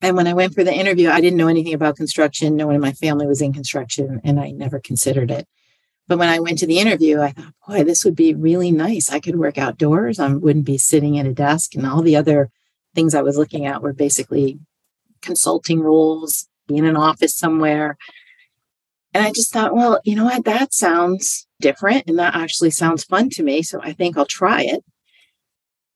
And 0.02 0.16
when 0.16 0.28
I 0.28 0.34
went 0.34 0.54
for 0.54 0.64
the 0.64 0.74
interview, 0.74 1.10
I 1.10 1.22
didn't 1.22 1.38
know 1.38 1.48
anything 1.48 1.74
about 1.74 1.96
construction. 1.96 2.56
No 2.56 2.68
one 2.68 2.76
in 2.76 2.82
my 2.82 2.92
family 2.94 3.28
was 3.28 3.42
in 3.42 3.54
construction 3.54 4.22
and 4.24 4.40
I 4.40 4.52
never 4.52 4.80
considered 4.80 5.32
it. 5.32 5.48
But 6.08 6.18
when 6.18 6.30
I 6.30 6.40
went 6.40 6.58
to 6.60 6.68
the 6.68 6.80
interview, 6.80 7.22
I 7.22 7.32
thought, 7.32 7.54
boy, 7.68 7.84
this 7.84 8.04
would 8.04 8.16
be 8.16 8.34
really 8.34 8.72
nice. 8.72 9.12
I 9.12 9.20
could 9.20 9.38
work 9.38 9.58
outdoors. 9.58 10.20
I 10.20 10.34
wouldn't 10.34 10.66
be 10.66 10.78
sitting 10.78 11.18
at 11.20 11.28
a 11.28 11.34
desk 11.34 11.76
and 11.76 11.86
all 11.86 12.02
the 12.02 12.16
other 12.16 12.50
things 12.96 13.16
I 13.16 13.22
was 13.22 13.38
looking 13.38 13.66
at 13.66 13.82
were 13.82 13.94
basically 13.94 14.60
consulting 15.22 15.80
roles, 15.80 16.48
in 16.70 16.86
an 16.86 16.96
office 16.96 17.36
somewhere. 17.36 17.98
And 19.14 19.26
I 19.26 19.32
just 19.32 19.52
thought, 19.52 19.76
well, 19.76 20.00
you 20.04 20.16
know 20.16 20.26
what? 20.26 20.46
That 20.46 20.74
sounds 20.74 21.48
different 21.60 22.06
and 22.08 22.18
that 22.18 22.36
actually 22.36 22.72
sounds 22.72 23.04
fun 23.04 23.30
to 23.32 23.44
me. 23.44 23.62
So 23.62 23.80
I 23.82 23.94
think 23.94 24.18
I'll 24.18 24.26
try 24.26 24.64
it. 24.64 24.84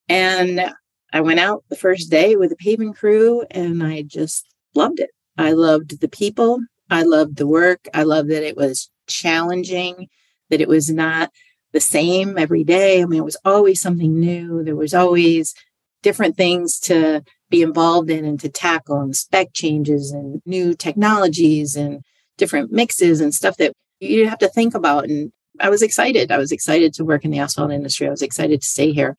And 0.08 0.74
I 1.14 1.22
went 1.22 1.40
out 1.40 1.64
the 1.70 1.76
first 1.76 2.10
day 2.10 2.36
with 2.36 2.50
the 2.50 2.56
paving 2.56 2.94
crew 2.94 3.46
and 3.52 3.82
I 3.84 4.04
just 4.04 4.46
loved 4.74 5.00
it. 5.00 5.12
I 5.38 5.52
loved 5.52 6.02
the 6.02 6.08
people. 6.08 6.60
I 6.90 7.04
loved 7.04 7.38
the 7.38 7.48
work. 7.48 7.88
I 7.94 8.04
loved 8.04 8.30
that 8.30 8.44
it 8.44 8.58
was 8.58 8.90
challenging, 9.08 10.08
that 10.50 10.62
it 10.62 10.68
was 10.68 10.90
not 10.90 11.32
the 11.74 11.80
same 11.80 12.38
every 12.38 12.64
day. 12.64 13.02
I 13.02 13.06
mean, 13.06 13.20
it 13.20 13.26
was 13.26 13.38
always 13.44 13.82
something 13.82 14.20
new. 14.20 14.64
There 14.64 14.76
was 14.76 14.94
always 14.94 15.54
different 16.04 16.38
things 16.38 16.80
to 16.82 17.24
be 17.50 17.62
involved 17.62 18.10
in 18.10 18.26
and 18.26 18.40
to 18.40 18.50
tackle 18.50 19.00
and 19.02 19.16
spec 19.16 19.54
changes 19.54 20.12
and 20.12 20.42
new 20.46 20.74
technologies 20.74 21.76
and 21.76 22.02
different 22.38 22.72
mixes 22.72 23.22
and 23.22 23.34
stuff 23.34 23.58
that 23.58 23.74
you 24.00 24.28
have 24.28 24.40
to 24.40 24.50
think 24.50 24.76
about. 24.76 25.06
And 25.06 25.32
I 25.60 25.70
was 25.70 25.82
excited. 25.82 26.32
I 26.32 26.38
was 26.38 26.52
excited 26.52 26.94
to 26.94 27.06
work 27.06 27.26
in 27.26 27.32
the 27.32 27.40
asphalt 27.40 27.72
industry. 27.72 28.08
I 28.08 28.12
was 28.12 28.22
excited 28.22 28.62
to 28.62 28.68
stay 28.68 28.92
here. 28.92 29.18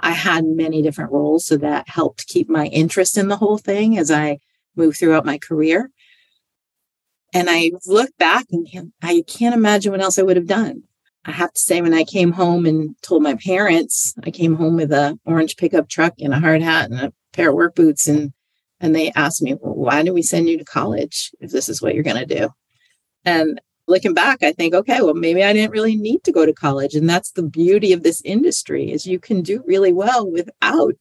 I 0.00 0.12
had 0.12 0.44
many 0.44 0.82
different 0.82 1.12
roles, 1.12 1.44
so 1.46 1.56
that 1.56 1.88
helped 1.88 2.28
keep 2.28 2.48
my 2.48 2.66
interest 2.66 3.18
in 3.18 3.28
the 3.28 3.36
whole 3.36 3.58
thing 3.58 3.98
as 3.98 4.10
I 4.10 4.38
moved 4.76 4.98
throughout 4.98 5.26
my 5.26 5.38
career. 5.38 5.90
And 7.34 7.48
I 7.50 7.72
look 7.86 8.10
back 8.18 8.46
and 8.50 8.92
I 9.02 9.22
can't 9.26 9.54
imagine 9.54 9.92
what 9.92 10.00
else 10.00 10.18
I 10.18 10.22
would 10.22 10.36
have 10.36 10.46
done. 10.46 10.84
I 11.24 11.32
have 11.32 11.52
to 11.52 11.60
say, 11.60 11.82
when 11.82 11.92
I 11.92 12.04
came 12.04 12.32
home 12.32 12.64
and 12.64 12.94
told 13.02 13.22
my 13.22 13.34
parents, 13.34 14.14
I 14.24 14.30
came 14.30 14.54
home 14.54 14.76
with 14.76 14.92
a 14.92 15.18
orange 15.26 15.56
pickup 15.56 15.88
truck 15.88 16.14
and 16.20 16.32
a 16.32 16.40
hard 16.40 16.62
hat 16.62 16.90
and 16.90 17.00
a 17.00 17.12
pair 17.32 17.50
of 17.50 17.54
work 17.54 17.74
boots, 17.74 18.06
and 18.08 18.32
and 18.80 18.94
they 18.94 19.10
asked 19.12 19.42
me, 19.42 19.54
well, 19.54 19.74
"Why 19.74 20.02
do 20.02 20.14
we 20.14 20.22
send 20.22 20.48
you 20.48 20.56
to 20.56 20.64
college 20.64 21.32
if 21.40 21.50
this 21.50 21.68
is 21.68 21.82
what 21.82 21.94
you're 21.94 22.04
going 22.04 22.26
to 22.26 22.34
do?" 22.34 22.48
And 23.24 23.60
looking 23.88 24.14
back, 24.14 24.42
I 24.42 24.52
think, 24.52 24.74
okay, 24.74 25.00
well, 25.00 25.14
maybe 25.14 25.42
I 25.42 25.52
didn't 25.52 25.72
really 25.72 25.96
need 25.96 26.22
to 26.24 26.32
go 26.32 26.46
to 26.46 26.52
college, 26.52 26.94
and 26.94 27.08
that's 27.08 27.32
the 27.32 27.42
beauty 27.42 27.92
of 27.92 28.02
this 28.02 28.22
industry 28.24 28.92
is 28.92 29.06
you 29.06 29.18
can 29.18 29.42
do 29.42 29.64
really 29.66 29.92
well 29.92 30.30
without 30.30 30.94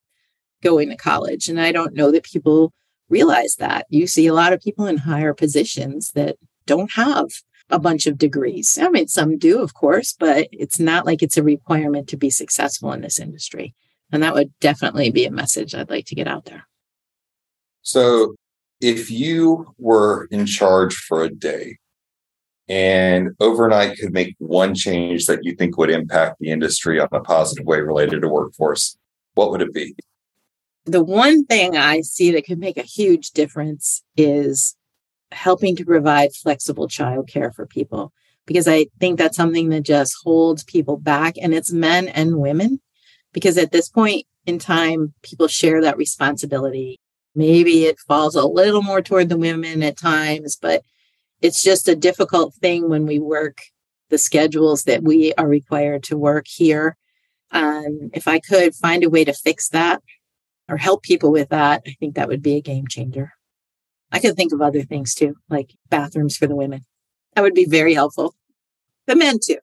going 0.63 0.89
to 0.89 0.95
college. 0.95 1.49
And 1.49 1.61
I 1.61 1.71
don't 1.71 1.93
know 1.93 2.11
that 2.11 2.23
people 2.23 2.73
realize 3.09 3.55
that. 3.57 3.85
You 3.89 4.07
see 4.07 4.27
a 4.27 4.33
lot 4.33 4.53
of 4.53 4.61
people 4.61 4.87
in 4.87 4.97
higher 4.97 5.33
positions 5.33 6.11
that 6.11 6.37
don't 6.65 6.91
have 6.93 7.27
a 7.69 7.79
bunch 7.79 8.07
of 8.07 8.17
degrees. 8.17 8.77
I 8.81 8.89
mean, 8.89 9.07
some 9.07 9.37
do, 9.37 9.61
of 9.61 9.73
course, 9.73 10.15
but 10.17 10.47
it's 10.51 10.79
not 10.79 11.05
like 11.05 11.21
it's 11.21 11.37
a 11.37 11.43
requirement 11.43 12.07
to 12.09 12.17
be 12.17 12.29
successful 12.29 12.91
in 12.93 13.01
this 13.01 13.19
industry. 13.19 13.75
And 14.11 14.23
that 14.23 14.33
would 14.33 14.57
definitely 14.59 15.11
be 15.11 15.25
a 15.25 15.31
message 15.31 15.75
I'd 15.75 15.89
like 15.89 16.05
to 16.07 16.15
get 16.15 16.27
out 16.27 16.45
there. 16.45 16.67
So, 17.81 18.35
if 18.79 19.09
you 19.09 19.73
were 19.77 20.27
in 20.29 20.45
charge 20.45 20.93
for 20.95 21.23
a 21.23 21.33
day 21.33 21.77
and 22.69 23.29
overnight 23.39 23.97
could 23.97 24.13
make 24.13 24.35
one 24.39 24.75
change 24.75 25.25
that 25.25 25.43
you 25.43 25.55
think 25.55 25.77
would 25.77 25.89
impact 25.89 26.37
the 26.39 26.49
industry 26.49 26.99
on 26.99 27.07
a 27.11 27.21
positive 27.21 27.65
way 27.65 27.79
related 27.79 28.21
to 28.21 28.27
workforce, 28.27 28.97
what 29.35 29.51
would 29.51 29.61
it 29.61 29.73
be? 29.73 29.95
The 30.85 31.03
one 31.03 31.45
thing 31.45 31.77
I 31.77 32.01
see 32.01 32.31
that 32.31 32.45
could 32.45 32.59
make 32.59 32.77
a 32.77 32.83
huge 32.83 33.31
difference 33.31 34.03
is 34.15 34.75
helping 35.31 35.75
to 35.75 35.85
provide 35.85 36.33
flexible 36.33 36.87
childcare 36.87 37.53
for 37.53 37.65
people 37.65 38.13
because 38.45 38.67
I 38.67 38.87
think 38.99 39.17
that's 39.17 39.35
something 39.35 39.69
that 39.69 39.83
just 39.83 40.15
holds 40.23 40.63
people 40.63 40.97
back 40.97 41.35
and 41.41 41.53
it's 41.53 41.71
men 41.71 42.07
and 42.07 42.37
women 42.37 42.79
because 43.33 43.57
at 43.57 43.73
this 43.73 43.89
point 43.89 44.25
in 44.45 44.57
time 44.57 45.13
people 45.21 45.49
share 45.49 45.81
that 45.81 45.97
responsibility 45.97 47.01
maybe 47.35 47.85
it 47.85 47.99
falls 47.99 48.35
a 48.35 48.45
little 48.45 48.81
more 48.81 49.01
toward 49.01 49.27
the 49.27 49.37
women 49.37 49.83
at 49.83 49.97
times 49.97 50.55
but 50.55 50.81
it's 51.41 51.63
just 51.63 51.87
a 51.87 51.95
difficult 51.95 52.53
thing 52.55 52.89
when 52.89 53.05
we 53.05 53.19
work 53.19 53.61
the 54.09 54.17
schedules 54.17 54.83
that 54.83 55.03
we 55.03 55.33
are 55.33 55.47
required 55.47 56.03
to 56.03 56.17
work 56.17 56.45
here 56.47 56.97
um, 57.51 58.09
if 58.13 58.27
i 58.27 58.39
could 58.39 58.73
find 58.75 59.03
a 59.03 59.09
way 59.09 59.23
to 59.23 59.33
fix 59.33 59.69
that 59.69 60.01
or 60.69 60.77
help 60.77 61.03
people 61.03 61.31
with 61.31 61.49
that 61.49 61.81
i 61.87 61.95
think 61.99 62.15
that 62.15 62.27
would 62.27 62.41
be 62.41 62.55
a 62.55 62.61
game 62.61 62.87
changer 62.87 63.33
I 64.11 64.19
could 64.19 64.35
think 64.35 64.53
of 64.53 64.61
other 64.61 64.83
things 64.83 65.13
too, 65.13 65.35
like 65.49 65.73
bathrooms 65.89 66.37
for 66.37 66.47
the 66.47 66.55
women. 66.55 66.85
That 67.35 67.41
would 67.41 67.53
be 67.53 67.65
very 67.65 67.93
helpful. 67.93 68.35
The 69.05 69.15
men 69.15 69.39
too. 69.43 69.57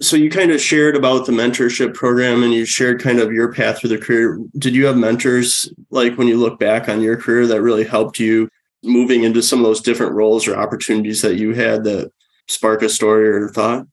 So 0.00 0.16
you 0.16 0.30
kind 0.30 0.50
of 0.50 0.62
shared 0.62 0.96
about 0.96 1.26
the 1.26 1.32
mentorship 1.32 1.92
program 1.92 2.42
and 2.42 2.54
you 2.54 2.64
shared 2.64 3.02
kind 3.02 3.20
of 3.20 3.32
your 3.32 3.52
path 3.52 3.78
through 3.78 3.90
the 3.90 3.98
career. 3.98 4.38
Did 4.58 4.74
you 4.74 4.86
have 4.86 4.96
mentors 4.96 5.70
like 5.90 6.16
when 6.16 6.26
you 6.26 6.38
look 6.38 6.58
back 6.58 6.88
on 6.88 7.02
your 7.02 7.18
career 7.18 7.46
that 7.46 7.60
really 7.60 7.84
helped 7.84 8.18
you 8.18 8.48
moving 8.82 9.24
into 9.24 9.42
some 9.42 9.60
of 9.60 9.64
those 9.64 9.80
different 9.80 10.14
roles 10.14 10.48
or 10.48 10.56
opportunities 10.56 11.22
that 11.22 11.36
you 11.36 11.54
had 11.54 11.84
that 11.84 12.10
spark 12.48 12.82
a 12.82 12.88
story 12.88 13.28
or 13.28 13.48
thought? 13.48 13.86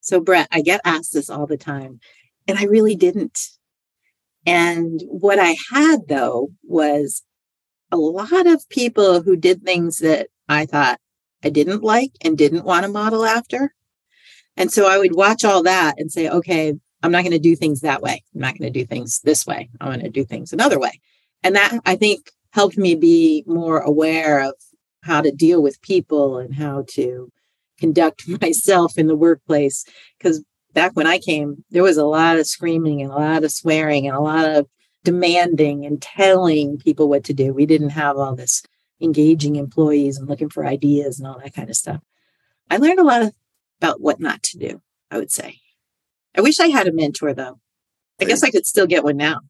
So 0.00 0.20
Brett, 0.20 0.48
I 0.50 0.62
get 0.62 0.80
asked 0.84 1.12
this 1.12 1.30
all 1.30 1.46
the 1.46 1.56
time 1.56 2.00
and 2.48 2.58
I 2.58 2.64
really 2.64 2.96
didn't. 2.96 3.48
And 4.46 5.02
what 5.06 5.38
I 5.38 5.56
had 5.72 6.08
though 6.08 6.50
was 6.62 7.22
a 7.92 7.96
lot 7.96 8.46
of 8.46 8.68
people 8.68 9.22
who 9.22 9.36
did 9.36 9.62
things 9.62 9.98
that 9.98 10.28
I 10.48 10.66
thought 10.66 11.00
I 11.44 11.50
didn't 11.50 11.82
like 11.82 12.12
and 12.22 12.36
didn't 12.36 12.64
want 12.64 12.84
to 12.84 12.90
model 12.90 13.24
after. 13.24 13.74
And 14.56 14.72
so 14.72 14.88
I 14.88 14.98
would 14.98 15.14
watch 15.14 15.44
all 15.44 15.62
that 15.62 15.94
and 15.98 16.10
say, 16.10 16.28
okay, 16.28 16.74
I'm 17.02 17.12
not 17.12 17.22
going 17.22 17.32
to 17.32 17.38
do 17.38 17.56
things 17.56 17.80
that 17.80 18.02
way. 18.02 18.22
I'm 18.34 18.40
not 18.40 18.58
going 18.58 18.72
to 18.72 18.78
do 18.78 18.86
things 18.86 19.20
this 19.20 19.46
way. 19.46 19.70
I'm 19.80 19.88
going 19.88 20.00
to 20.00 20.10
do 20.10 20.24
things 20.24 20.52
another 20.52 20.78
way. 20.78 21.00
And 21.42 21.56
that 21.56 21.78
I 21.86 21.96
think 21.96 22.30
helped 22.52 22.76
me 22.76 22.94
be 22.94 23.44
more 23.46 23.78
aware 23.78 24.40
of 24.40 24.54
how 25.02 25.20
to 25.20 25.30
deal 25.30 25.62
with 25.62 25.80
people 25.82 26.38
and 26.38 26.54
how 26.54 26.84
to 26.90 27.30
conduct 27.78 28.28
myself 28.40 28.98
in 28.98 29.06
the 29.06 29.16
workplace. 29.16 29.84
Because 30.18 30.44
back 30.72 30.92
when 30.94 31.06
I 31.06 31.18
came, 31.18 31.64
there 31.70 31.82
was 31.82 31.96
a 31.96 32.04
lot 32.04 32.38
of 32.38 32.46
screaming 32.46 33.02
and 33.02 33.10
a 33.10 33.16
lot 33.16 33.44
of 33.44 33.52
swearing 33.52 34.06
and 34.06 34.16
a 34.16 34.20
lot 34.20 34.48
of 34.48 34.66
demanding 35.04 35.86
and 35.86 36.00
telling 36.00 36.78
people 36.78 37.08
what 37.08 37.24
to 37.24 37.32
do. 37.32 37.52
We 37.52 37.66
didn't 37.66 37.90
have 37.90 38.16
all 38.16 38.34
this 38.34 38.62
engaging 39.00 39.56
employees 39.56 40.18
and 40.18 40.28
looking 40.28 40.50
for 40.50 40.66
ideas 40.66 41.18
and 41.18 41.26
all 41.26 41.38
that 41.38 41.54
kind 41.54 41.70
of 41.70 41.76
stuff. 41.76 42.00
I 42.70 42.76
learned 42.76 42.98
a 42.98 43.04
lot 43.04 43.32
about 43.80 44.00
what 44.00 44.20
not 44.20 44.42
to 44.44 44.58
do, 44.58 44.82
I 45.10 45.18
would 45.18 45.30
say. 45.30 45.58
I 46.36 46.42
wish 46.42 46.60
I 46.60 46.68
had 46.68 46.86
a 46.86 46.92
mentor 46.92 47.32
though. 47.32 47.58
I 48.20 48.24
guess 48.26 48.42
I 48.42 48.50
could 48.50 48.66
still 48.66 48.86
get 48.86 49.02
one 49.02 49.16
now. 49.16 49.40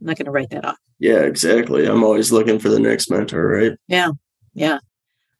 I'm 0.00 0.06
not 0.06 0.16
going 0.16 0.26
to 0.26 0.30
write 0.30 0.50
that 0.50 0.64
off. 0.64 0.78
Yeah, 0.98 1.20
exactly. 1.20 1.86
I'm 1.86 2.04
always 2.04 2.32
looking 2.32 2.58
for 2.58 2.68
the 2.68 2.80
next 2.80 3.10
mentor, 3.10 3.46
right? 3.46 3.72
Yeah. 3.86 4.10
Yeah. 4.54 4.78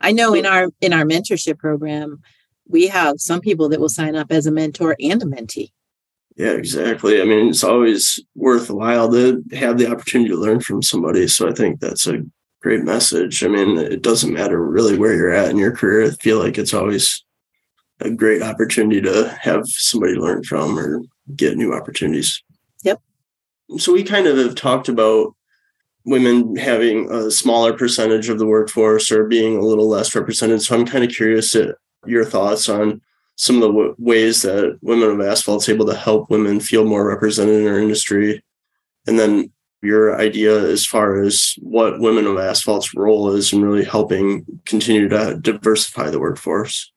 I 0.01 0.13
know 0.13 0.35
in 0.35 0.47
our 0.47 0.69
in 0.81 0.93
our 0.93 1.05
mentorship 1.05 1.59
program, 1.59 2.21
we 2.69 2.87
have 2.89 3.17
some 3.19 3.41
people 3.41 3.69
that 3.71 3.81
will 3.81 3.89
sign 3.89 4.15
up 4.15 4.31
as 4.31 4.47
a 4.47 4.53
mentor 4.53 4.97
and 5.01 5.23
a 5.23 5.27
mentee. 5.27 5.71
Yeah, 6.37 6.53
exactly. 6.53 7.21
I 7.21 7.25
mean, 7.25 7.49
it's 7.49 7.65
always 7.65 8.21
worthwhile 8.37 9.11
to 9.11 9.43
have 9.55 9.77
the 9.77 9.91
opportunity 9.91 10.31
to 10.31 10.37
learn 10.37 10.61
from 10.61 10.83
somebody. 10.83 11.27
So 11.27 11.49
I 11.49 11.53
think 11.53 11.81
that's 11.81 12.07
a 12.07 12.23
great 12.63 12.85
message. 12.85 13.43
I 13.43 13.49
mean, 13.49 13.77
it 13.77 14.03
doesn't 14.03 14.33
matter 14.33 14.65
really 14.65 14.97
where 14.97 15.15
you're 15.15 15.33
at 15.33 15.51
in 15.51 15.57
your 15.57 15.75
career. 15.75 16.05
I 16.07 16.11
feel 16.11 16.39
like 16.39 16.57
it's 16.57 16.75
always 16.75 17.25
a 18.01 18.11
great 18.11 18.43
opportunity 18.43 19.01
to 19.01 19.37
have 19.41 19.67
somebody 19.67 20.15
learn 20.15 20.45
from 20.45 20.79
or 20.79 21.03
get 21.35 21.57
new 21.57 21.75
opportunities. 21.75 22.41
So 23.77 23.93
we 23.93 24.03
kind 24.03 24.27
of 24.27 24.39
have 24.39 24.55
talked 24.55 24.89
about 24.89 25.35
women 26.05 26.57
having 26.57 27.11
a 27.11 27.31
smaller 27.31 27.73
percentage 27.75 28.29
of 28.29 28.39
the 28.39 28.47
workforce 28.47 29.13
or 29.13 29.27
being 29.27 29.57
a 29.57 29.65
little 29.65 29.89
less 29.89 30.15
represented. 30.15 30.63
So 30.63 30.75
I'm 30.75 30.87
kind 30.87 31.05
of 31.05 31.11
curious 31.11 31.55
at 31.55 31.77
your 32.07 32.25
thoughts 32.25 32.69
on 32.69 33.03
some 33.37 33.57
of 33.57 33.63
the 33.63 33.69
w- 33.69 33.95
ways 33.99 34.43
that 34.43 34.79
women 34.81 35.11
of 35.11 35.21
asphalt 35.21 35.63
is 35.63 35.69
able 35.69 35.87
to 35.87 35.95
help 35.95 36.31
women 36.31 36.61
feel 36.61 36.85
more 36.85 37.07
represented 37.07 37.61
in 37.61 37.69
our 37.69 37.79
industry. 37.79 38.43
And 39.07 39.19
then 39.19 39.53
your 39.83 40.19
idea 40.19 40.59
as 40.59 40.87
far 40.87 41.21
as 41.23 41.55
what 41.61 42.01
women 42.01 42.27
of 42.27 42.37
asphalt's 42.37 42.95
role 42.95 43.31
is 43.33 43.53
in 43.53 43.63
really 43.63 43.85
helping 43.85 44.45
continue 44.65 45.09
to 45.09 45.39
diversify 45.41 46.11
the 46.11 46.19
workforce. 46.19 46.91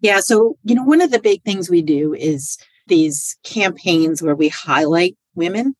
Yeah 0.00 0.20
so 0.20 0.56
you 0.64 0.74
know 0.74 0.82
one 0.82 1.00
of 1.00 1.10
the 1.12 1.20
big 1.20 1.42
things 1.44 1.70
we 1.70 1.82
do 1.82 2.12
is 2.12 2.58
these 2.88 3.36
campaigns 3.44 4.20
where 4.20 4.34
we 4.34 4.48
highlight 4.48 5.16
women 5.34 5.76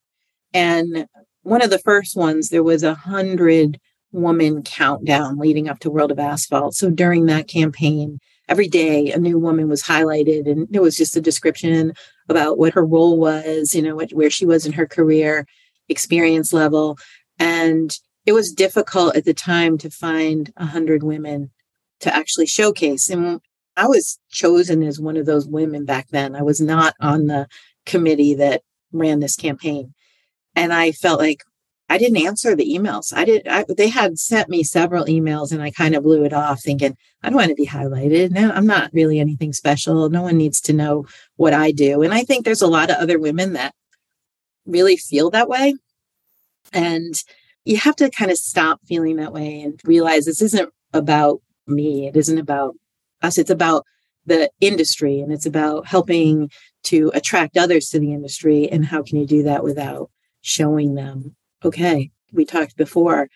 and 0.54 1.06
one 1.42 1.62
of 1.62 1.70
the 1.70 1.78
first 1.78 2.16
ones 2.16 2.48
there 2.48 2.62
was 2.62 2.82
a 2.82 2.94
hundred 2.94 3.80
woman 4.12 4.62
countdown 4.62 5.38
leading 5.38 5.68
up 5.68 5.78
to 5.80 5.90
World 5.90 6.10
of 6.10 6.18
Asphalt. 6.18 6.74
So 6.74 6.90
during 6.90 7.26
that 7.26 7.48
campaign, 7.48 8.18
every 8.48 8.68
day 8.68 9.10
a 9.10 9.18
new 9.18 9.38
woman 9.38 9.68
was 9.68 9.82
highlighted 9.82 10.50
and 10.50 10.68
it 10.74 10.80
was 10.80 10.96
just 10.96 11.16
a 11.16 11.20
description 11.20 11.94
about 12.28 12.58
what 12.58 12.74
her 12.74 12.84
role 12.84 13.18
was, 13.18 13.74
you 13.74 13.82
know, 13.82 13.96
what, 13.96 14.10
where 14.10 14.30
she 14.30 14.44
was 14.44 14.66
in 14.66 14.72
her 14.72 14.86
career, 14.86 15.46
experience 15.88 16.52
level. 16.52 16.98
And 17.38 17.96
it 18.26 18.32
was 18.32 18.52
difficult 18.52 19.16
at 19.16 19.24
the 19.24 19.34
time 19.34 19.78
to 19.78 19.90
find 19.90 20.52
a 20.56 20.66
hundred 20.66 21.02
women 21.02 21.50
to 22.00 22.14
actually 22.14 22.46
showcase. 22.46 23.08
And 23.08 23.40
I 23.76 23.86
was 23.86 24.18
chosen 24.30 24.82
as 24.82 25.00
one 25.00 25.16
of 25.16 25.26
those 25.26 25.48
women 25.48 25.84
back 25.84 26.08
then. 26.10 26.36
I 26.36 26.42
was 26.42 26.60
not 26.60 26.94
on 27.00 27.26
the 27.26 27.48
committee 27.86 28.34
that 28.34 28.62
ran 28.92 29.20
this 29.20 29.36
campaign. 29.36 29.94
And 30.54 30.72
I 30.72 30.92
felt 30.92 31.20
like 31.20 31.44
I 31.88 31.98
didn't 31.98 32.24
answer 32.24 32.56
the 32.56 32.74
emails. 32.74 33.12
I 33.14 33.24
did. 33.26 33.46
I, 33.46 33.66
they 33.68 33.88
had 33.88 34.18
sent 34.18 34.48
me 34.48 34.62
several 34.62 35.04
emails, 35.04 35.52
and 35.52 35.62
I 35.62 35.70
kind 35.70 35.94
of 35.94 36.02
blew 36.02 36.24
it 36.24 36.32
off, 36.32 36.62
thinking 36.62 36.96
I 37.22 37.28
don't 37.28 37.36
want 37.36 37.50
to 37.50 37.54
be 37.54 37.66
highlighted. 37.66 38.30
No, 38.30 38.50
I'm 38.50 38.66
not 38.66 38.90
really 38.94 39.20
anything 39.20 39.52
special. 39.52 40.08
No 40.08 40.22
one 40.22 40.38
needs 40.38 40.60
to 40.62 40.72
know 40.72 41.04
what 41.36 41.52
I 41.52 41.70
do. 41.70 42.02
And 42.02 42.14
I 42.14 42.22
think 42.22 42.44
there's 42.44 42.62
a 42.62 42.66
lot 42.66 42.90
of 42.90 42.96
other 42.96 43.18
women 43.18 43.52
that 43.54 43.74
really 44.64 44.96
feel 44.96 45.28
that 45.30 45.48
way, 45.48 45.74
and 46.72 47.14
you 47.64 47.76
have 47.76 47.96
to 47.96 48.10
kind 48.10 48.30
of 48.30 48.38
stop 48.38 48.80
feeling 48.86 49.16
that 49.16 49.32
way 49.32 49.60
and 49.60 49.78
realize 49.84 50.24
this 50.24 50.42
isn't 50.42 50.70
about 50.94 51.42
me. 51.66 52.06
It 52.06 52.16
isn't 52.16 52.38
about 52.38 52.74
us. 53.20 53.38
It's 53.38 53.50
about 53.50 53.84
the 54.24 54.50
industry, 54.60 55.20
and 55.20 55.32
it's 55.32 55.46
about 55.46 55.86
helping 55.86 56.50
to 56.84 57.10
attract 57.12 57.58
others 57.58 57.90
to 57.90 57.98
the 57.98 58.14
industry. 58.14 58.68
And 58.70 58.86
how 58.86 59.02
can 59.02 59.18
you 59.18 59.26
do 59.26 59.42
that 59.42 59.62
without 59.62 60.10
showing 60.42 60.94
them 60.94 61.34
okay, 61.64 62.10
we 62.32 62.44
talked 62.44 62.76
before, 62.76 63.28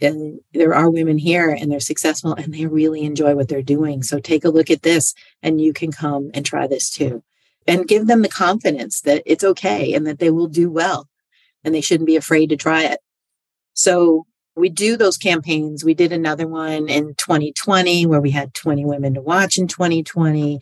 and 0.00 0.40
there 0.52 0.74
are 0.74 0.90
women 0.90 1.16
here 1.16 1.50
and 1.50 1.70
they're 1.70 1.80
successful 1.80 2.34
and 2.34 2.52
they 2.52 2.66
really 2.66 3.02
enjoy 3.02 3.34
what 3.34 3.48
they're 3.48 3.62
doing. 3.62 4.02
So 4.02 4.18
take 4.18 4.44
a 4.44 4.50
look 4.50 4.70
at 4.70 4.82
this 4.82 5.14
and 5.42 5.60
you 5.60 5.72
can 5.72 5.92
come 5.92 6.30
and 6.34 6.44
try 6.44 6.66
this 6.66 6.90
too. 6.90 7.22
And 7.68 7.86
give 7.86 8.08
them 8.08 8.22
the 8.22 8.28
confidence 8.28 9.00
that 9.02 9.22
it's 9.24 9.44
okay 9.44 9.94
and 9.94 10.04
that 10.06 10.18
they 10.18 10.30
will 10.30 10.48
do 10.48 10.68
well 10.68 11.08
and 11.62 11.72
they 11.72 11.80
shouldn't 11.80 12.08
be 12.08 12.16
afraid 12.16 12.48
to 12.50 12.56
try 12.56 12.82
it. 12.82 12.98
So 13.74 14.26
we 14.56 14.68
do 14.68 14.96
those 14.96 15.16
campaigns. 15.16 15.84
We 15.84 15.94
did 15.94 16.12
another 16.12 16.48
one 16.48 16.88
in 16.88 17.14
2020 17.14 18.04
where 18.06 18.20
we 18.20 18.32
had 18.32 18.54
20 18.54 18.84
women 18.84 19.14
to 19.14 19.22
watch 19.22 19.56
in 19.56 19.68
2020. 19.68 20.60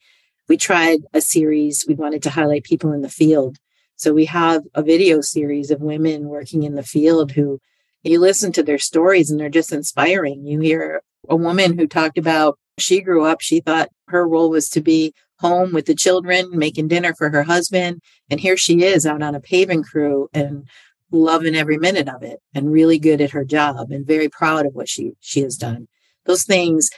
We 0.48 0.56
tried 0.58 1.00
a 1.14 1.22
series. 1.22 1.86
We 1.88 1.94
wanted 1.94 2.22
to 2.24 2.30
highlight 2.30 2.64
people 2.64 2.92
in 2.92 3.00
the 3.00 3.08
field 3.08 3.56
so 4.00 4.14
we 4.14 4.24
have 4.24 4.62
a 4.74 4.82
video 4.82 5.20
series 5.20 5.70
of 5.70 5.82
women 5.82 6.24
working 6.28 6.62
in 6.62 6.74
the 6.74 6.82
field 6.82 7.32
who 7.32 7.60
you 8.02 8.18
listen 8.18 8.50
to 8.52 8.62
their 8.62 8.78
stories 8.78 9.30
and 9.30 9.38
they're 9.38 9.50
just 9.50 9.74
inspiring. 9.74 10.46
You 10.46 10.58
hear 10.60 11.02
a 11.28 11.36
woman 11.36 11.78
who 11.78 11.86
talked 11.86 12.16
about 12.16 12.58
she 12.78 13.02
grew 13.02 13.26
up, 13.26 13.42
she 13.42 13.60
thought 13.60 13.90
her 14.08 14.26
role 14.26 14.48
was 14.48 14.70
to 14.70 14.80
be 14.80 15.12
home 15.40 15.74
with 15.74 15.84
the 15.84 15.94
children, 15.94 16.48
making 16.50 16.88
dinner 16.88 17.14
for 17.14 17.28
her 17.28 17.42
husband. 17.42 18.00
And 18.30 18.40
here 18.40 18.56
she 18.56 18.82
is 18.84 19.04
out 19.04 19.20
on 19.20 19.34
a 19.34 19.40
paving 19.40 19.82
crew 19.82 20.30
and 20.32 20.66
loving 21.12 21.54
every 21.54 21.76
minute 21.76 22.08
of 22.08 22.22
it 22.22 22.40
and 22.54 22.72
really 22.72 22.98
good 22.98 23.20
at 23.20 23.32
her 23.32 23.44
job 23.44 23.90
and 23.90 24.06
very 24.06 24.30
proud 24.30 24.64
of 24.64 24.74
what 24.74 24.88
she 24.88 25.12
she 25.20 25.40
has 25.42 25.58
done. 25.58 25.88
Those 26.24 26.44
things 26.44 26.88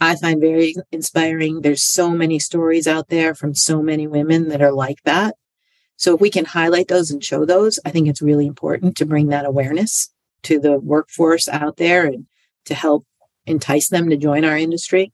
I 0.00 0.14
find 0.14 0.40
very 0.40 0.76
inspiring. 0.92 1.62
There's 1.62 1.82
so 1.82 2.10
many 2.10 2.38
stories 2.38 2.86
out 2.86 3.08
there 3.08 3.34
from 3.34 3.52
so 3.52 3.82
many 3.82 4.06
women 4.06 4.48
that 4.50 4.62
are 4.62 4.72
like 4.72 5.02
that. 5.02 5.34
So 6.02 6.16
if 6.16 6.20
we 6.20 6.30
can 6.30 6.44
highlight 6.44 6.88
those 6.88 7.12
and 7.12 7.22
show 7.22 7.44
those, 7.44 7.78
I 7.84 7.90
think 7.90 8.08
it's 8.08 8.20
really 8.20 8.48
important 8.48 8.96
to 8.96 9.06
bring 9.06 9.28
that 9.28 9.46
awareness 9.46 10.10
to 10.42 10.58
the 10.58 10.80
workforce 10.80 11.46
out 11.46 11.76
there 11.76 12.06
and 12.06 12.26
to 12.64 12.74
help 12.74 13.06
entice 13.46 13.88
them 13.88 14.10
to 14.10 14.16
join 14.16 14.44
our 14.44 14.56
industry. 14.56 15.12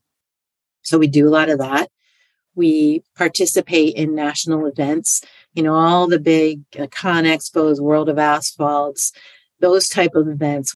So 0.81 0.96
we 0.96 1.07
do 1.07 1.29
a 1.29 1.37
lot 1.38 1.51
of 1.51 1.59
that. 1.59 1.90
We 2.55 3.03
participate 3.14 3.96
in 3.96 4.14
national 4.14 4.64
events, 4.64 5.22
you 5.53 5.62
know, 5.62 5.74
all 5.74 6.07
the 6.07 6.18
big 6.18 6.62
uh, 6.79 6.87
con 6.90 7.24
expos, 7.24 7.81
World 7.81 8.09
of 8.09 8.18
Asphalts, 8.18 9.12
those 9.61 9.90
type 9.90 10.14
of 10.14 10.27
events. 10.27 10.74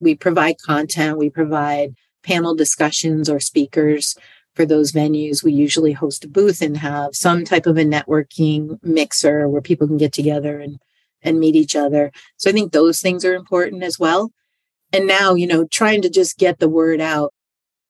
We 0.00 0.14
provide 0.14 0.56
content, 0.64 1.18
we 1.18 1.28
provide 1.28 1.96
panel 2.22 2.54
discussions 2.54 3.28
or 3.28 3.40
speakers 3.40 4.16
for 4.54 4.66
those 4.66 4.92
venues, 4.92 5.42
we 5.42 5.52
usually 5.52 5.92
host 5.92 6.24
a 6.24 6.28
booth 6.28 6.60
and 6.60 6.76
have 6.76 7.14
some 7.14 7.44
type 7.44 7.66
of 7.66 7.76
a 7.76 7.84
networking 7.84 8.78
mixer 8.82 9.48
where 9.48 9.62
people 9.62 9.86
can 9.86 9.96
get 9.96 10.12
together 10.12 10.60
and 10.60 10.78
and 11.22 11.38
meet 11.38 11.54
each 11.54 11.76
other. 11.76 12.10
So 12.38 12.48
I 12.48 12.52
think 12.54 12.72
those 12.72 13.00
things 13.00 13.26
are 13.26 13.34
important 13.34 13.82
as 13.82 13.98
well. 13.98 14.32
And 14.90 15.06
now, 15.06 15.34
you 15.34 15.46
know, 15.46 15.66
trying 15.66 16.00
to 16.02 16.08
just 16.08 16.38
get 16.38 16.58
the 16.58 16.68
word 16.68 16.98
out. 16.98 17.34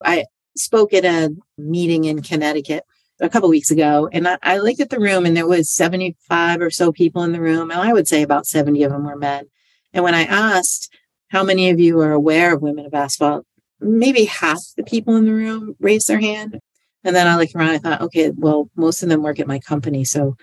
I 0.05 0.25
spoke 0.57 0.92
at 0.92 1.05
a 1.05 1.35
meeting 1.57 2.05
in 2.05 2.23
Connecticut 2.23 2.85
a 3.20 3.29
couple 3.29 3.49
weeks 3.49 3.70
ago 3.70 4.09
and 4.12 4.27
I, 4.27 4.38
I 4.42 4.59
looked 4.59 4.81
at 4.81 4.90
the 4.90 4.99
room 4.99 5.27
and 5.27 5.37
there 5.37 5.46
was 5.46 5.70
75 5.70 6.61
or 6.62 6.70
so 6.70 6.90
people 6.90 7.23
in 7.23 7.33
the 7.33 7.40
room 7.40 7.70
and 7.70 7.81
i 7.81 7.92
would 7.92 8.09
say 8.09 8.23
about 8.23 8.46
70 8.46 8.83
of 8.83 8.92
them 8.92 9.05
were 9.05 9.16
men 9.16 9.44
and 9.92 10.03
when 10.03 10.14
i 10.14 10.23
asked 10.23 10.92
how 11.29 11.44
many 11.44 11.70
of 11.70 11.79
you 11.79 12.01
are 12.01 12.12
aware 12.12 12.55
of 12.55 12.62
women 12.62 12.87
of 12.87 12.94
asphalt 12.94 13.44
maybe 13.81 14.25
half 14.25 14.61
the 14.77 14.83
people 14.83 15.16
in 15.16 15.25
the 15.25 15.33
room 15.33 15.75
raised 15.81 16.09
their 16.09 16.21
hand. 16.21 16.61
And 17.05 17.16
then 17.16 17.27
I 17.27 17.37
looked 17.37 17.55
around, 17.55 17.71
I 17.71 17.79
thought, 17.79 18.03
okay, 18.03 18.31
well, 18.37 18.71
most 18.77 19.03
of 19.03 19.09
them 19.09 19.23
work 19.23 19.40
at 19.40 19.47
my 19.47 19.59
company. 19.59 20.05
So 20.05 20.37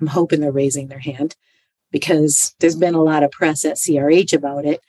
I'm 0.00 0.06
hoping 0.06 0.40
they're 0.40 0.52
raising 0.52 0.88
their 0.88 1.00
hand 1.00 1.34
because 1.90 2.54
there's 2.60 2.76
been 2.76 2.94
a 2.94 3.02
lot 3.02 3.22
of 3.22 3.30
press 3.30 3.64
at 3.64 3.76
CRH 3.76 4.32
about 4.32 4.64
it 4.64 4.80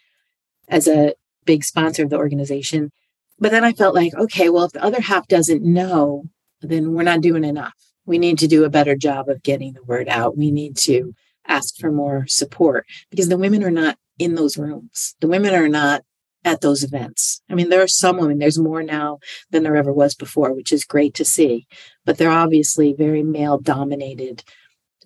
as 0.67 0.87
a 0.87 1.13
big 1.45 1.63
sponsor 1.63 2.03
of 2.03 2.09
the 2.09 2.17
organization. 2.17 2.91
But 3.39 3.51
then 3.51 3.63
I 3.63 3.73
felt 3.73 3.95
like, 3.95 4.13
okay, 4.15 4.49
well, 4.49 4.65
if 4.65 4.71
the 4.71 4.83
other 4.83 5.01
half 5.01 5.27
doesn't 5.27 5.63
know, 5.63 6.25
then 6.61 6.93
we're 6.93 7.03
not 7.03 7.21
doing 7.21 7.43
enough. 7.43 7.73
We 8.05 8.17
need 8.17 8.37
to 8.39 8.47
do 8.47 8.63
a 8.63 8.69
better 8.69 8.95
job 8.95 9.29
of 9.29 9.43
getting 9.43 9.73
the 9.73 9.83
word 9.83 10.07
out. 10.07 10.37
We 10.37 10.51
need 10.51 10.77
to 10.77 11.13
ask 11.47 11.75
for 11.77 11.91
more 11.91 12.25
support 12.27 12.85
because 13.09 13.29
the 13.29 13.37
women 13.37 13.63
are 13.63 13.71
not 13.71 13.97
in 14.17 14.35
those 14.35 14.57
rooms. 14.57 15.15
The 15.19 15.27
women 15.27 15.53
are 15.53 15.67
not 15.67 16.03
at 16.45 16.61
those 16.61 16.83
events. 16.83 17.41
I 17.49 17.55
mean, 17.55 17.69
there 17.69 17.81
are 17.81 17.87
some 17.87 18.17
women, 18.17 18.37
there's 18.37 18.59
more 18.59 18.83
now 18.83 19.17
than 19.49 19.63
there 19.63 19.75
ever 19.75 19.91
was 19.91 20.13
before, 20.13 20.53
which 20.53 20.71
is 20.71 20.85
great 20.85 21.15
to 21.15 21.25
see, 21.25 21.65
but 22.05 22.17
they're 22.17 22.29
obviously 22.29 22.93
very 22.93 23.23
male 23.23 23.57
dominated 23.57 24.43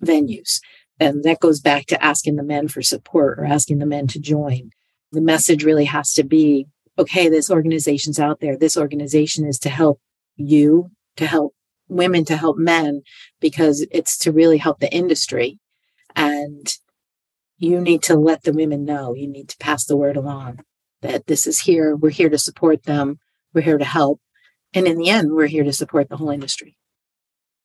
venues. 0.04 0.60
And 1.00 1.24
that 1.24 1.40
goes 1.40 1.60
back 1.60 1.86
to 1.86 2.04
asking 2.04 2.36
the 2.36 2.42
men 2.42 2.68
for 2.68 2.82
support 2.82 3.38
or 3.38 3.46
asking 3.46 3.78
the 3.78 3.86
men 3.86 4.06
to 4.08 4.20
join. 4.20 4.70
The 5.12 5.22
message 5.22 5.64
really 5.64 5.86
has 5.86 6.12
to 6.12 6.22
be 6.22 6.66
okay, 6.98 7.30
this 7.30 7.50
organization's 7.50 8.20
out 8.20 8.40
there. 8.40 8.58
This 8.58 8.76
organization 8.76 9.46
is 9.46 9.58
to 9.60 9.70
help 9.70 10.02
you, 10.36 10.90
to 11.16 11.26
help 11.26 11.54
women, 11.88 12.26
to 12.26 12.36
help 12.36 12.58
men, 12.58 13.00
because 13.40 13.86
it's 13.90 14.18
to 14.18 14.32
really 14.32 14.58
help 14.58 14.80
the 14.80 14.92
industry. 14.92 15.58
And 16.14 16.76
you 17.56 17.80
need 17.80 18.02
to 18.02 18.16
let 18.16 18.42
the 18.42 18.52
women 18.52 18.84
know. 18.84 19.14
You 19.14 19.28
need 19.28 19.48
to 19.48 19.56
pass 19.56 19.86
the 19.86 19.96
word 19.96 20.18
along 20.18 20.60
that 21.02 21.26
this 21.26 21.46
is 21.46 21.60
here. 21.60 21.96
We're 21.96 22.10
here 22.10 22.28
to 22.28 22.38
support 22.38 22.84
them. 22.84 23.18
We're 23.54 23.62
here 23.62 23.78
to 23.78 23.84
help. 23.84 24.20
And 24.74 24.86
in 24.86 24.98
the 24.98 25.08
end, 25.08 25.32
we're 25.32 25.46
here 25.46 25.64
to 25.64 25.72
support 25.72 26.08
the 26.08 26.16
whole 26.16 26.30
industry. 26.30 26.76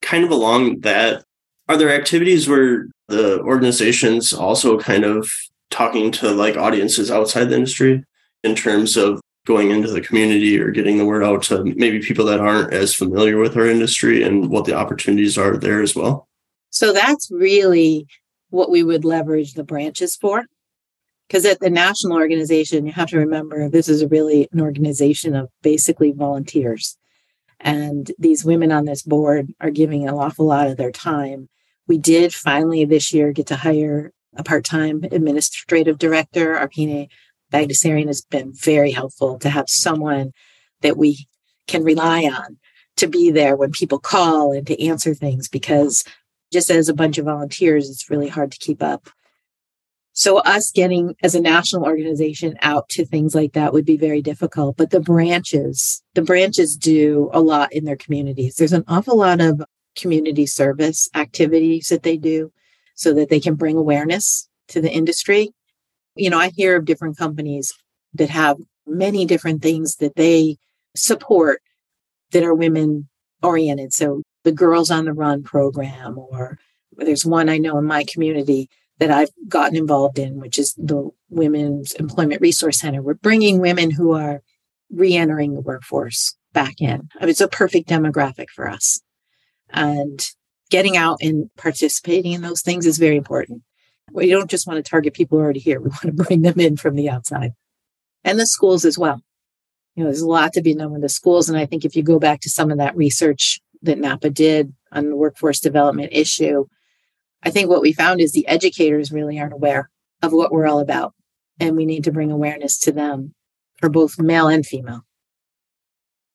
Kind 0.02 0.24
of 0.24 0.32
along 0.32 0.80
that, 0.82 1.24
are 1.68 1.78
there 1.78 1.94
activities 1.94 2.48
where 2.48 2.88
the 3.08 3.40
organizations 3.42 4.34
also 4.34 4.80
kind 4.80 5.04
of 5.04 5.30
talking 5.70 6.12
to 6.12 6.32
like 6.32 6.58
audiences 6.58 7.12
outside 7.12 7.46
the 7.46 7.56
industry 7.56 8.04
in 8.44 8.56
terms 8.56 8.98
of 8.98 9.22
going 9.46 9.70
into 9.70 9.92
the 9.92 10.02
community 10.02 10.60
or 10.60 10.72
getting 10.72 10.98
the 10.98 11.06
word 11.06 11.24
out 11.24 11.44
to 11.44 11.64
maybe 11.64 12.00
people 12.00 12.26
that 12.26 12.40
aren't 12.40 12.74
as 12.74 12.96
familiar 12.96 13.38
with 13.38 13.56
our 13.56 13.68
industry 13.68 14.24
and 14.24 14.50
what 14.50 14.66
the 14.66 14.74
opportunities 14.74 15.38
are 15.38 15.58
there 15.58 15.82
as 15.82 15.96
well? 15.96 16.28
So 16.72 16.92
that's 16.92 17.30
really 17.30 18.08
what 18.50 18.72
we 18.72 18.84
would 18.84 19.06
leverage 19.06 19.54
the 19.54 19.64
branches 19.64 20.16
for 20.16 20.46
because 21.28 21.46
at 21.46 21.60
the 21.60 21.70
national 21.70 22.18
organization, 22.18 22.86
you 22.86 22.92
have 22.94 23.10
to 23.10 23.18
remember 23.18 23.68
this 23.68 23.90
is 23.90 24.06
really 24.06 24.48
an 24.52 24.62
organization 24.62 25.36
of 25.36 25.50
basically 25.62 26.12
volunteers. 26.12 26.98
And 27.60 28.12
these 28.20 28.46
women 28.46 28.72
on 28.72 28.86
this 28.86 29.02
board 29.02 29.54
are 29.60 29.72
giving 29.72 30.08
an 30.08 30.14
awful 30.14 30.46
lot 30.46 30.68
of 30.68 30.78
their 30.78 30.92
time. 30.92 31.50
We 31.88 31.98
did 31.98 32.34
finally 32.34 32.86
this 32.86 33.14
year 33.14 33.32
get 33.32 33.48
to 33.48 33.56
hire 33.56 34.12
a 34.36 34.44
part 34.44 34.66
time 34.66 35.04
administrative 35.12 35.98
director. 35.98 36.56
Arpine 36.56 37.10
Bagdasarian 37.52 38.08
has 38.08 38.22
been 38.22 38.52
very 38.54 38.92
helpful 38.92 39.40
to 39.40 39.50
have 39.50 39.70
someone 39.70 40.32
that 40.82 40.98
we 40.98 41.28
can 41.68 41.84
rely 41.84 42.24
on 42.24 42.58
to 42.98 43.08
be 43.08 43.32
there 43.32 43.56
when 43.56 43.72
people 43.72 44.00
call 44.00 44.52
and 44.52 44.68
to 44.68 44.82
answer 44.84 45.14
things 45.14 45.48
because 45.48 46.04
just 46.52 46.70
as 46.70 46.88
a 46.88 46.94
bunch 46.94 47.18
of 47.18 47.26
volunteers, 47.26 47.90
it's 47.90 48.10
really 48.10 48.28
hard 48.28 48.52
to 48.52 48.60
keep 48.60 48.84
up 48.84 49.10
so 50.18 50.38
us 50.40 50.72
getting 50.72 51.14
as 51.24 51.36
a 51.36 51.42
national 51.42 51.84
organization 51.84 52.56
out 52.62 52.88
to 52.88 53.06
things 53.06 53.36
like 53.36 53.52
that 53.52 53.74
would 53.74 53.86
be 53.86 53.98
very 53.98 54.22
difficult. 54.22 54.78
But 54.78 54.92
the 54.92 55.02
branches, 55.02 56.02
the 56.14 56.22
branches 56.22 56.78
do 56.78 57.30
a 57.34 57.42
lot 57.42 57.74
in 57.74 57.84
their 57.84 57.98
communities. 57.98 58.56
There's 58.56 58.72
an 58.72 58.86
awful 58.88 59.18
lot 59.18 59.42
of 59.42 59.62
community 59.98 60.46
service 60.46 61.10
activities 61.16 61.90
that 61.90 62.04
they 62.04 62.16
do 62.16 62.54
so 62.96 63.14
that 63.14 63.30
they 63.30 63.42
can 63.42 63.56
bring 63.56 63.76
awareness 63.76 64.48
to 64.70 64.80
the 64.80 64.90
industry. 64.90 65.50
You 66.16 66.30
know, 66.30 66.40
I 66.40 66.50
hear 66.56 66.78
of 66.78 66.86
different 66.86 67.18
companies 67.18 67.74
that 68.14 68.30
have 68.30 68.56
many 68.88 69.26
different 69.26 69.62
things 69.62 69.98
that 69.98 70.16
they 70.16 70.56
support 70.96 71.62
that 72.32 72.44
are 72.44 72.56
women 72.56 73.10
oriented. 73.44 73.92
So 73.92 74.22
the 74.46 74.54
Girls 74.54 74.90
on 74.90 75.04
the 75.04 75.14
Run 75.14 75.44
program, 75.44 76.18
or 76.18 76.58
there's 76.96 77.26
one 77.26 77.50
I 77.50 77.58
know 77.58 77.78
in 77.78 77.84
my 77.84 78.06
community 78.06 78.70
that 79.00 79.12
I've 79.12 79.30
gotten 79.48 79.76
involved 79.76 80.18
in, 80.18 80.40
which 80.40 80.58
is 80.58 80.74
the 80.76 81.10
Women's 81.30 81.94
Employment 81.94 82.42
Resource 82.42 82.80
Center. 82.80 83.02
We're 83.02 83.16
bringing 83.16 83.60
women 83.60 83.92
who 83.92 84.14
are 84.14 84.42
re 84.92 85.16
entering 85.16 85.54
the 85.54 85.62
workforce 85.62 86.36
back 86.54 86.80
in. 86.80 87.10
I 87.16 87.22
mean, 87.22 87.30
it's 87.30 87.42
a 87.42 87.48
perfect 87.48 87.90
demographic 87.90 88.50
for 88.50 88.70
us. 88.70 89.02
And 89.70 90.26
getting 90.70 90.96
out 90.96 91.18
and 91.22 91.50
participating 91.58 92.32
in 92.32 92.42
those 92.42 92.62
things 92.62 92.86
is 92.86 92.98
very 92.98 93.18
important. 93.18 93.64
We 94.12 94.30
don't 94.30 94.50
just 94.50 94.68
want 94.68 94.84
to 94.84 94.90
target 94.90 95.14
people 95.14 95.38
already 95.38 95.60
here, 95.60 95.80
we 95.80 95.90
want 95.90 96.18
to 96.18 96.24
bring 96.24 96.42
them 96.42 96.60
in 96.60 96.78
from 96.78 96.96
the 96.96 97.10
outside 97.10 97.52
and 98.26 98.40
the 98.40 98.48
schools 98.48 98.84
as 98.84 98.98
well. 98.98 99.22
You 99.96 100.04
know, 100.04 100.10
there's 100.10 100.22
a 100.22 100.28
lot 100.28 100.52
to 100.54 100.62
be 100.62 100.74
done 100.74 100.92
with 100.92 101.02
the 101.02 101.10
schools. 101.10 101.48
And 101.48 101.58
I 101.58 101.66
think 101.66 101.86
if 101.86 101.96
you 101.96 102.04
go 102.04 102.20
back 102.20 102.42
to 102.42 102.50
some 102.50 102.72
of 102.72 102.78
that 102.80 102.98
research 102.98 103.62
that 103.84 103.98
NAPA 103.98 104.32
did 104.32 104.74
on 104.92 105.10
the 105.10 105.16
workforce 105.16 105.62
development 105.62 106.10
issue, 106.12 106.66
I 107.46 107.52
think 107.52 107.70
what 107.70 107.82
we 107.82 107.94
found 107.94 108.20
is 108.20 108.32
the 108.32 108.48
educators 108.48 109.12
really 109.12 109.40
aren't 109.40 109.54
aware 109.54 109.90
of 110.22 110.34
what 110.34 110.52
we're 110.52 110.68
all 110.68 110.80
about. 110.80 111.14
And 111.60 111.78
we 111.78 111.86
need 111.86 112.04
to 112.04 112.12
bring 112.12 112.32
awareness 112.32 112.78
to 112.80 112.92
them 112.92 113.34
for 113.78 113.88
both 113.88 114.20
male 114.20 114.48
and 114.48 114.66
female. 114.66 115.06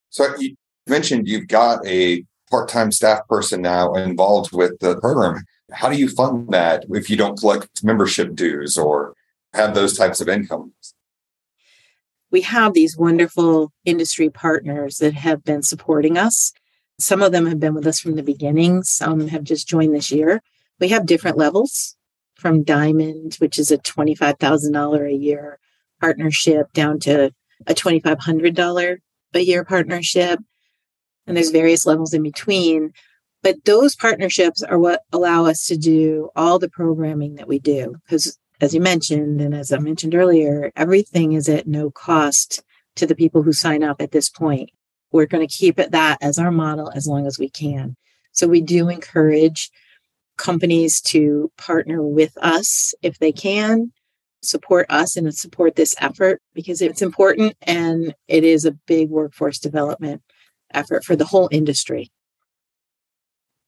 So 0.08 0.34
you 0.38 0.56
mentioned 0.86 1.28
you've 1.28 1.48
got 1.48 1.86
a 1.86 2.24
part-time 2.50 2.90
staff 2.90 3.26
person 3.28 3.60
now 3.60 3.94
involved 3.94 4.52
with 4.52 4.78
the 4.80 4.98
program. 4.98 5.44
How 5.72 5.88
do 5.90 5.96
you 5.96 6.08
fund 6.08 6.48
that 6.50 6.84
if 6.90 7.10
you 7.10 7.16
don't 7.16 7.38
collect 7.38 7.84
membership 7.84 8.34
dues 8.34 8.78
or 8.78 9.14
have 9.52 9.74
those 9.74 9.96
types 9.96 10.20
of 10.20 10.28
incomes? 10.28 10.94
We 12.30 12.42
have 12.42 12.74
these 12.74 12.96
wonderful 12.96 13.72
industry 13.84 14.30
partners 14.30 14.98
that 14.98 15.14
have 15.14 15.44
been 15.44 15.62
supporting 15.62 16.16
us. 16.16 16.52
Some 16.98 17.22
of 17.22 17.32
them 17.32 17.46
have 17.46 17.60
been 17.60 17.74
with 17.74 17.86
us 17.86 18.00
from 18.00 18.16
the 18.16 18.22
beginning, 18.22 18.82
some 18.84 19.28
have 19.28 19.42
just 19.42 19.66
joined 19.66 19.94
this 19.94 20.10
year. 20.10 20.42
We 20.80 20.88
have 20.88 21.06
different 21.06 21.36
levels 21.36 21.96
from 22.34 22.64
Diamond, 22.64 23.34
which 23.34 23.58
is 23.58 23.70
a 23.70 23.78
$25,000 23.78 25.06
a 25.06 25.14
year 25.14 25.58
partnership, 26.00 26.72
down 26.72 26.98
to 27.00 27.32
a 27.66 27.74
$2,500 27.74 28.98
a 29.34 29.40
year 29.40 29.64
partnership. 29.64 30.40
And 31.26 31.36
there's 31.36 31.50
various 31.50 31.86
levels 31.86 32.14
in 32.14 32.22
between. 32.22 32.92
But 33.42 33.64
those 33.64 33.94
partnerships 33.94 34.62
are 34.62 34.78
what 34.78 35.02
allow 35.12 35.46
us 35.46 35.66
to 35.66 35.76
do 35.76 36.30
all 36.34 36.58
the 36.58 36.68
programming 36.68 37.36
that 37.36 37.48
we 37.48 37.58
do. 37.58 37.96
Because 38.04 38.38
as 38.60 38.74
you 38.74 38.80
mentioned, 38.80 39.40
and 39.40 39.54
as 39.54 39.72
I 39.72 39.78
mentioned 39.78 40.14
earlier, 40.14 40.72
everything 40.76 41.32
is 41.32 41.48
at 41.48 41.66
no 41.66 41.90
cost 41.90 42.62
to 42.96 43.06
the 43.06 43.14
people 43.14 43.42
who 43.42 43.52
sign 43.52 43.82
up 43.82 44.00
at 44.00 44.12
this 44.12 44.28
point. 44.28 44.70
We're 45.12 45.26
going 45.26 45.46
to 45.46 45.54
keep 45.54 45.78
it 45.78 45.92
that 45.92 46.18
as 46.20 46.38
our 46.38 46.50
model 46.50 46.90
as 46.94 47.06
long 47.06 47.26
as 47.26 47.38
we 47.38 47.48
can. 47.48 47.96
So 48.32 48.46
we 48.46 48.60
do 48.60 48.88
encourage 48.88 49.70
companies 50.40 51.00
to 51.02 51.52
partner 51.56 52.02
with 52.02 52.36
us 52.38 52.94
if 53.02 53.18
they 53.18 53.30
can 53.30 53.92
support 54.42 54.86
us 54.88 55.16
and 55.16 55.34
support 55.34 55.76
this 55.76 55.94
effort 55.98 56.40
because 56.54 56.80
it's 56.80 57.02
important 57.02 57.54
and 57.62 58.14
it 58.26 58.42
is 58.42 58.64
a 58.64 58.72
big 58.72 59.10
workforce 59.10 59.58
development 59.58 60.22
effort 60.72 61.04
for 61.04 61.14
the 61.14 61.26
whole 61.26 61.48
industry. 61.52 62.10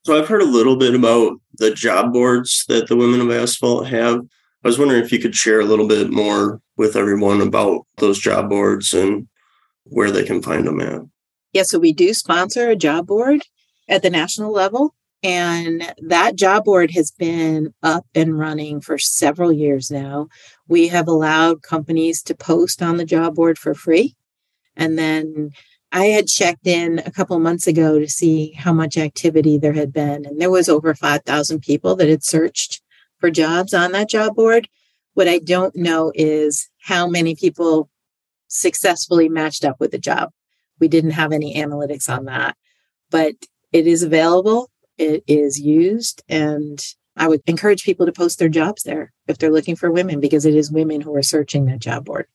So 0.04 0.18
I've 0.18 0.28
heard 0.28 0.42
a 0.42 0.46
little 0.46 0.76
bit 0.76 0.94
about 0.94 1.38
the 1.58 1.72
job 1.72 2.12
boards 2.12 2.64
that 2.68 2.88
the 2.88 2.96
Women 2.96 3.20
of 3.20 3.30
Asphalt 3.30 3.86
have. 3.88 4.20
I 4.64 4.68
was 4.68 4.78
wondering 4.78 5.02
if 5.02 5.12
you 5.12 5.18
could 5.18 5.36
share 5.36 5.60
a 5.60 5.64
little 5.64 5.86
bit 5.86 6.10
more 6.10 6.60
with 6.76 6.96
everyone 6.96 7.40
about 7.40 7.86
those 7.98 8.18
job 8.18 8.48
boards 8.48 8.94
and 8.94 9.28
where 9.84 10.10
they 10.10 10.24
can 10.24 10.42
find 10.42 10.66
them 10.66 10.80
at. 10.80 11.02
Yeah, 11.52 11.64
so 11.64 11.78
we 11.78 11.92
do 11.92 12.14
sponsor 12.14 12.70
a 12.70 12.76
job 12.76 13.06
board 13.06 13.42
at 13.88 14.02
the 14.02 14.10
national 14.10 14.52
level. 14.52 14.94
And 15.22 15.94
that 15.98 16.34
job 16.34 16.64
board 16.64 16.90
has 16.92 17.12
been 17.12 17.72
up 17.82 18.06
and 18.14 18.38
running 18.38 18.80
for 18.80 18.98
several 18.98 19.52
years 19.52 19.90
now. 19.90 20.28
We 20.66 20.88
have 20.88 21.06
allowed 21.06 21.62
companies 21.62 22.22
to 22.24 22.34
post 22.34 22.82
on 22.82 22.96
the 22.96 23.04
job 23.04 23.36
board 23.36 23.56
for 23.56 23.74
free. 23.74 24.16
And 24.76 24.98
then 24.98 25.50
I 25.92 26.06
had 26.06 26.26
checked 26.26 26.66
in 26.66 27.00
a 27.00 27.10
couple 27.10 27.38
months 27.38 27.66
ago 27.66 27.98
to 27.98 28.08
see 28.08 28.52
how 28.52 28.72
much 28.72 28.96
activity 28.96 29.58
there 29.58 29.74
had 29.74 29.92
been. 29.92 30.24
And 30.24 30.40
there 30.40 30.50
was 30.50 30.68
over 30.68 30.94
5,000 30.94 31.60
people 31.60 31.94
that 31.96 32.08
had 32.08 32.24
searched 32.24 32.80
for 33.18 33.30
jobs 33.30 33.72
on 33.72 33.92
that 33.92 34.08
job 34.08 34.34
board. 34.34 34.68
What 35.14 35.28
I 35.28 35.38
don't 35.38 35.76
know 35.76 36.10
is 36.14 36.68
how 36.80 37.06
many 37.06 37.36
people 37.36 37.90
successfully 38.48 39.28
matched 39.28 39.64
up 39.64 39.78
with 39.78 39.92
the 39.92 39.98
job. 39.98 40.30
We 40.80 40.88
didn't 40.88 41.10
have 41.12 41.30
any 41.30 41.54
analytics 41.54 42.08
on 42.08 42.24
that, 42.24 42.56
but 43.10 43.34
it 43.70 43.86
is 43.86 44.02
available 44.02 44.70
it 44.98 45.24
is 45.26 45.60
used. 45.60 46.22
And 46.28 46.84
I 47.16 47.28
would 47.28 47.42
encourage 47.46 47.84
people 47.84 48.06
to 48.06 48.12
post 48.12 48.38
their 48.38 48.48
jobs 48.48 48.82
there 48.82 49.12
if 49.28 49.38
they're 49.38 49.50
looking 49.50 49.76
for 49.76 49.90
women, 49.90 50.20
because 50.20 50.44
it 50.44 50.54
is 50.54 50.72
women 50.72 51.00
who 51.00 51.14
are 51.14 51.22
searching 51.22 51.66
that 51.66 51.80
job 51.80 52.04
board. 52.04 52.26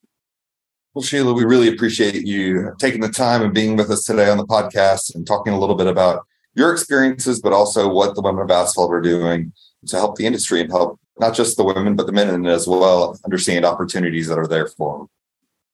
Well, 0.93 1.03
Sheila, 1.03 1.33
we 1.33 1.43
really 1.43 1.67
appreciate 1.67 2.25
you 2.25 2.73
taking 2.79 3.01
the 3.01 3.09
time 3.09 3.43
and 3.43 3.53
being 3.53 3.75
with 3.75 3.91
us 3.91 4.03
today 4.03 4.29
on 4.29 4.37
the 4.37 4.47
podcast 4.47 5.13
and 5.13 5.27
talking 5.27 5.53
a 5.53 5.59
little 5.59 5.75
bit 5.75 5.87
about 5.87 6.25
your 6.55 6.71
experiences, 6.71 7.39
but 7.39 7.53
also 7.53 7.87
what 7.87 8.15
the 8.15 8.21
Women 8.21 8.41
of 8.41 8.49
Asphalt 8.49 8.91
are 8.91 9.01
doing 9.01 9.53
to 9.85 9.95
help 9.95 10.15
the 10.15 10.25
industry 10.25 10.59
and 10.59 10.71
help 10.71 10.99
not 11.19 11.35
just 11.35 11.55
the 11.55 11.63
women, 11.63 11.95
but 11.95 12.07
the 12.07 12.11
men 12.11 12.33
in 12.33 12.45
it 12.45 12.49
as 12.49 12.67
well 12.67 13.17
understand 13.25 13.63
opportunities 13.63 14.27
that 14.27 14.39
are 14.39 14.47
there 14.47 14.67
for 14.67 14.97
them. 14.97 15.09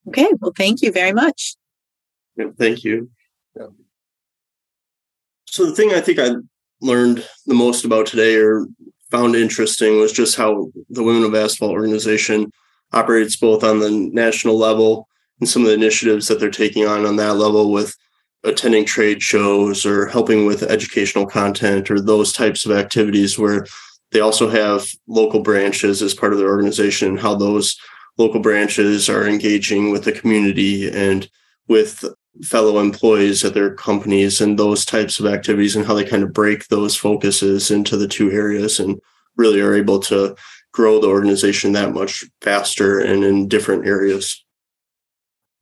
Okay. 0.09 0.27
Well, 0.39 0.53
thank 0.57 0.81
you 0.81 0.91
very 0.91 1.13
much. 1.13 1.55
Yeah, 2.35 2.47
thank 2.57 2.83
you. 2.83 3.09
Yeah. 3.55 3.67
So 5.45 5.65
the 5.65 5.75
thing 5.75 5.93
I 5.93 6.01
think 6.01 6.19
I 6.19 6.31
learned 6.83 7.25
the 7.47 7.53
most 7.53 7.85
about 7.85 8.05
today 8.05 8.35
or 8.35 8.67
found 9.09 9.35
interesting 9.35 9.99
was 9.99 10.11
just 10.11 10.35
how 10.35 10.71
the 10.89 11.03
Women 11.03 11.23
of 11.23 11.35
Asphalt 11.35 11.71
organization 11.71 12.51
operates 12.91 13.35
both 13.35 13.63
on 13.63 13.79
the 13.79 13.89
national 13.89 14.57
level 14.57 15.07
and 15.39 15.49
some 15.49 15.63
of 15.63 15.69
the 15.69 15.73
initiatives 15.73 16.27
that 16.27 16.39
they're 16.39 16.51
taking 16.51 16.85
on 16.85 17.05
on 17.05 17.15
that 17.15 17.35
level 17.35 17.71
with 17.71 17.95
attending 18.43 18.85
trade 18.85 19.21
shows 19.21 19.85
or 19.85 20.07
helping 20.07 20.45
with 20.45 20.63
educational 20.63 21.25
content 21.25 21.89
or 21.89 21.99
those 21.99 22.33
types 22.33 22.65
of 22.65 22.71
activities 22.71 23.39
where 23.39 23.65
they 24.11 24.19
also 24.19 24.49
have 24.49 24.87
local 25.07 25.41
branches 25.41 26.01
as 26.01 26.13
part 26.13 26.33
of 26.33 26.39
their 26.39 26.49
organization 26.49 27.07
and 27.09 27.19
how 27.19 27.33
those 27.33 27.77
local 28.17 28.39
branches 28.39 29.09
are 29.09 29.27
engaging 29.27 29.91
with 29.91 30.03
the 30.03 30.11
community 30.11 30.89
and 30.89 31.29
with 31.67 32.05
fellow 32.41 32.79
employees 32.79 33.45
at 33.45 33.53
their 33.53 33.73
companies 33.75 34.41
and 34.41 34.57
those 34.57 34.85
types 34.85 35.19
of 35.19 35.25
activities 35.25 35.75
and 35.75 35.85
how 35.85 35.93
they 35.93 36.03
kind 36.03 36.23
of 36.23 36.33
break 36.33 36.67
those 36.67 36.95
focuses 36.95 37.69
into 37.69 37.95
the 37.95 38.07
two 38.07 38.31
areas 38.31 38.79
and 38.79 38.99
really 39.37 39.61
are 39.61 39.75
able 39.75 39.99
to 39.99 40.35
grow 40.71 40.99
the 40.99 41.07
organization 41.07 41.71
that 41.73 41.93
much 41.93 42.23
faster 42.41 42.99
and 42.99 43.23
in 43.23 43.47
different 43.47 43.85
areas. 43.85 44.43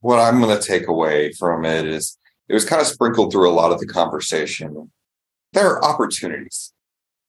What 0.00 0.18
I'm 0.18 0.40
going 0.40 0.58
to 0.58 0.66
take 0.66 0.88
away 0.88 1.32
from 1.32 1.64
it 1.64 1.86
is 1.86 2.16
it 2.48 2.54
was 2.54 2.64
kind 2.64 2.80
of 2.80 2.88
sprinkled 2.88 3.32
through 3.32 3.48
a 3.48 3.52
lot 3.52 3.72
of 3.72 3.78
the 3.78 3.86
conversation. 3.86 4.90
There 5.52 5.68
are 5.68 5.84
opportunities. 5.84 6.72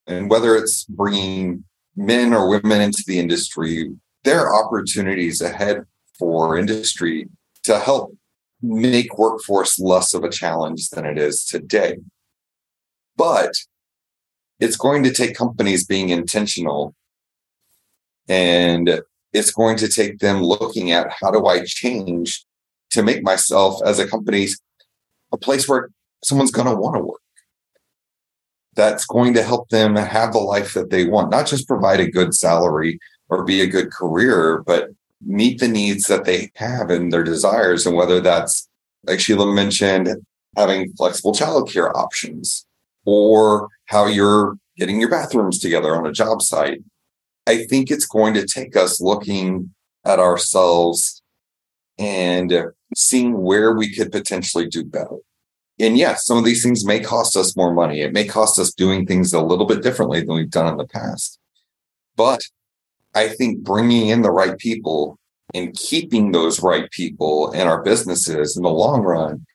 And 0.07 0.29
whether 0.29 0.55
it's 0.55 0.85
bringing 0.85 1.65
men 1.95 2.33
or 2.33 2.49
women 2.49 2.81
into 2.81 3.03
the 3.05 3.19
industry, 3.19 3.93
there 4.23 4.47
are 4.47 4.65
opportunities 4.65 5.41
ahead 5.41 5.83
for 6.17 6.57
industry 6.57 7.27
to 7.63 7.79
help 7.79 8.15
make 8.63 9.17
workforce 9.17 9.77
less 9.77 10.13
of 10.13 10.23
a 10.23 10.29
challenge 10.29 10.89
than 10.89 11.05
it 11.05 11.17
is 11.17 11.43
today. 11.43 11.97
But 13.17 13.51
it's 14.59 14.77
going 14.77 15.03
to 15.03 15.13
take 15.13 15.35
companies 15.35 15.85
being 15.85 16.09
intentional 16.09 16.95
and 18.29 19.01
it's 19.33 19.51
going 19.51 19.77
to 19.77 19.89
take 19.89 20.19
them 20.19 20.41
looking 20.41 20.91
at 20.91 21.11
how 21.19 21.29
do 21.29 21.45
I 21.45 21.65
change 21.65 22.45
to 22.91 23.03
make 23.03 23.21
myself 23.23 23.81
as 23.85 23.99
a 23.99 24.07
company 24.07 24.47
a 25.33 25.37
place 25.37 25.67
where 25.67 25.89
someone's 26.23 26.51
going 26.51 26.67
to 26.67 26.75
want 26.75 26.95
to 26.95 27.03
work. 27.03 27.19
That's 28.75 29.05
going 29.05 29.33
to 29.33 29.43
help 29.43 29.69
them 29.69 29.95
have 29.95 30.33
the 30.33 30.39
life 30.39 30.73
that 30.73 30.89
they 30.89 31.05
want, 31.05 31.31
not 31.31 31.47
just 31.47 31.67
provide 31.67 31.99
a 31.99 32.09
good 32.09 32.33
salary 32.33 32.99
or 33.29 33.43
be 33.43 33.61
a 33.61 33.67
good 33.67 33.91
career, 33.91 34.63
but 34.65 34.89
meet 35.25 35.59
the 35.59 35.67
needs 35.67 36.07
that 36.07 36.25
they 36.25 36.51
have 36.55 36.89
and 36.89 37.11
their 37.11 37.23
desires. 37.23 37.85
And 37.85 37.95
whether 37.95 38.19
that's, 38.19 38.67
like 39.05 39.19
Sheila 39.19 39.53
mentioned, 39.53 40.09
having 40.55 40.93
flexible 40.93 41.33
childcare 41.33 41.93
options 41.93 42.65
or 43.05 43.69
how 43.85 44.07
you're 44.07 44.57
getting 44.77 44.99
your 44.99 45.09
bathrooms 45.09 45.59
together 45.59 45.95
on 45.95 46.05
a 46.05 46.11
job 46.11 46.41
site. 46.41 46.81
I 47.45 47.65
think 47.65 47.91
it's 47.91 48.05
going 48.05 48.33
to 48.35 48.45
take 48.45 48.75
us 48.75 49.01
looking 49.01 49.73
at 50.05 50.19
ourselves 50.19 51.21
and 51.97 52.53
seeing 52.95 53.41
where 53.41 53.73
we 53.73 53.93
could 53.93 54.11
potentially 54.11 54.67
do 54.67 54.83
better. 54.83 55.17
And 55.79 55.97
yes, 55.97 56.25
some 56.25 56.37
of 56.37 56.45
these 56.45 56.63
things 56.63 56.85
may 56.85 56.99
cost 56.99 57.35
us 57.35 57.57
more 57.57 57.73
money. 57.73 58.01
It 58.01 58.13
may 58.13 58.25
cost 58.25 58.59
us 58.59 58.73
doing 58.73 59.05
things 59.05 59.33
a 59.33 59.41
little 59.41 59.65
bit 59.65 59.81
differently 59.81 60.21
than 60.21 60.35
we've 60.35 60.49
done 60.49 60.67
in 60.67 60.77
the 60.77 60.87
past. 60.87 61.39
But 62.15 62.43
I 63.15 63.27
think 63.27 63.59
bringing 63.59 64.09
in 64.09 64.23
the 64.23 64.31
right 64.31 64.57
people 64.57 65.19
and 65.53 65.75
keeping 65.75 66.31
those 66.31 66.63
right 66.63 66.89
people 66.89 67.51
in 67.51 67.67
our 67.67 67.83
businesses 67.83 68.57
in 68.57 68.63
the 68.63 68.69
long 68.69 69.03
run 69.03 69.45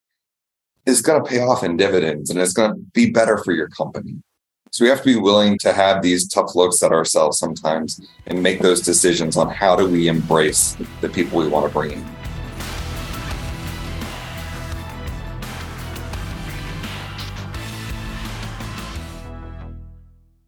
is 0.86 1.02
going 1.02 1.22
to 1.22 1.28
pay 1.28 1.40
off 1.40 1.64
in 1.64 1.76
dividends 1.76 2.30
and 2.30 2.38
it's 2.38 2.52
going 2.52 2.72
to 2.72 2.80
be 2.94 3.10
better 3.10 3.36
for 3.38 3.52
your 3.52 3.68
company. 3.68 4.22
So 4.70 4.84
we 4.84 4.90
have 4.90 4.98
to 4.98 5.04
be 5.04 5.16
willing 5.16 5.58
to 5.58 5.72
have 5.72 6.02
these 6.02 6.28
tough 6.28 6.54
looks 6.54 6.84
at 6.84 6.92
ourselves 6.92 7.38
sometimes 7.38 8.00
and 8.26 8.40
make 8.40 8.60
those 8.60 8.80
decisions 8.80 9.36
on 9.36 9.50
how 9.50 9.74
do 9.74 9.88
we 9.88 10.06
embrace 10.06 10.76
the 11.00 11.08
people 11.08 11.38
we 11.38 11.48
want 11.48 11.66
to 11.66 11.72
bring 11.72 11.92
in. 11.92 12.06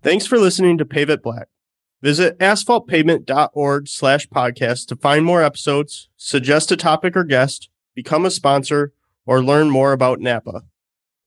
Thanks 0.03 0.27
for 0.27 0.39
listening 0.39 0.79
to 0.79 0.85
Pave 0.85 1.11
It 1.11 1.23
Black. 1.23 1.49
Visit 2.03 2.39
asphaltpavement.org 2.39 3.89
slash 3.89 4.27
podcast 4.29 4.87
to 4.87 4.97
find 4.97 5.25
more 5.25 5.43
episodes, 5.43 6.09
suggest 6.17 6.73
a 6.73 6.77
topic 6.77 7.15
or 7.15 7.25
guest, 7.25 7.69
become 7.95 8.25
a 8.25 8.31
sponsor, 8.31 8.95
or 9.27 9.43
learn 9.43 9.69
more 9.69 9.93
about 9.93 10.21
NAPA. 10.21 10.63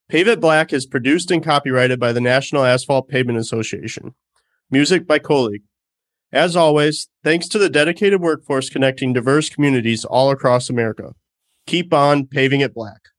Pave 0.09 0.27
It 0.27 0.41
Black 0.41 0.73
is 0.73 0.85
produced 0.85 1.29
and 1.29 1.43
copyrighted 1.43 1.99
by 1.99 2.11
the 2.11 2.21
National 2.21 2.65
Asphalt 2.65 3.07
Pavement 3.07 3.37
Association. 3.37 4.15
Music 4.71 5.05
by 5.05 5.19
Colleague. 5.19 5.63
As 6.31 6.55
always, 6.55 7.07
thanks 7.23 7.47
to 7.49 7.59
the 7.59 7.69
dedicated 7.69 8.19
workforce 8.19 8.69
connecting 8.69 9.13
diverse 9.13 9.49
communities 9.49 10.03
all 10.03 10.31
across 10.31 10.69
America. 10.69 11.13
Keep 11.67 11.93
on 11.93 12.25
paving 12.25 12.61
it 12.61 12.73
black. 12.73 13.09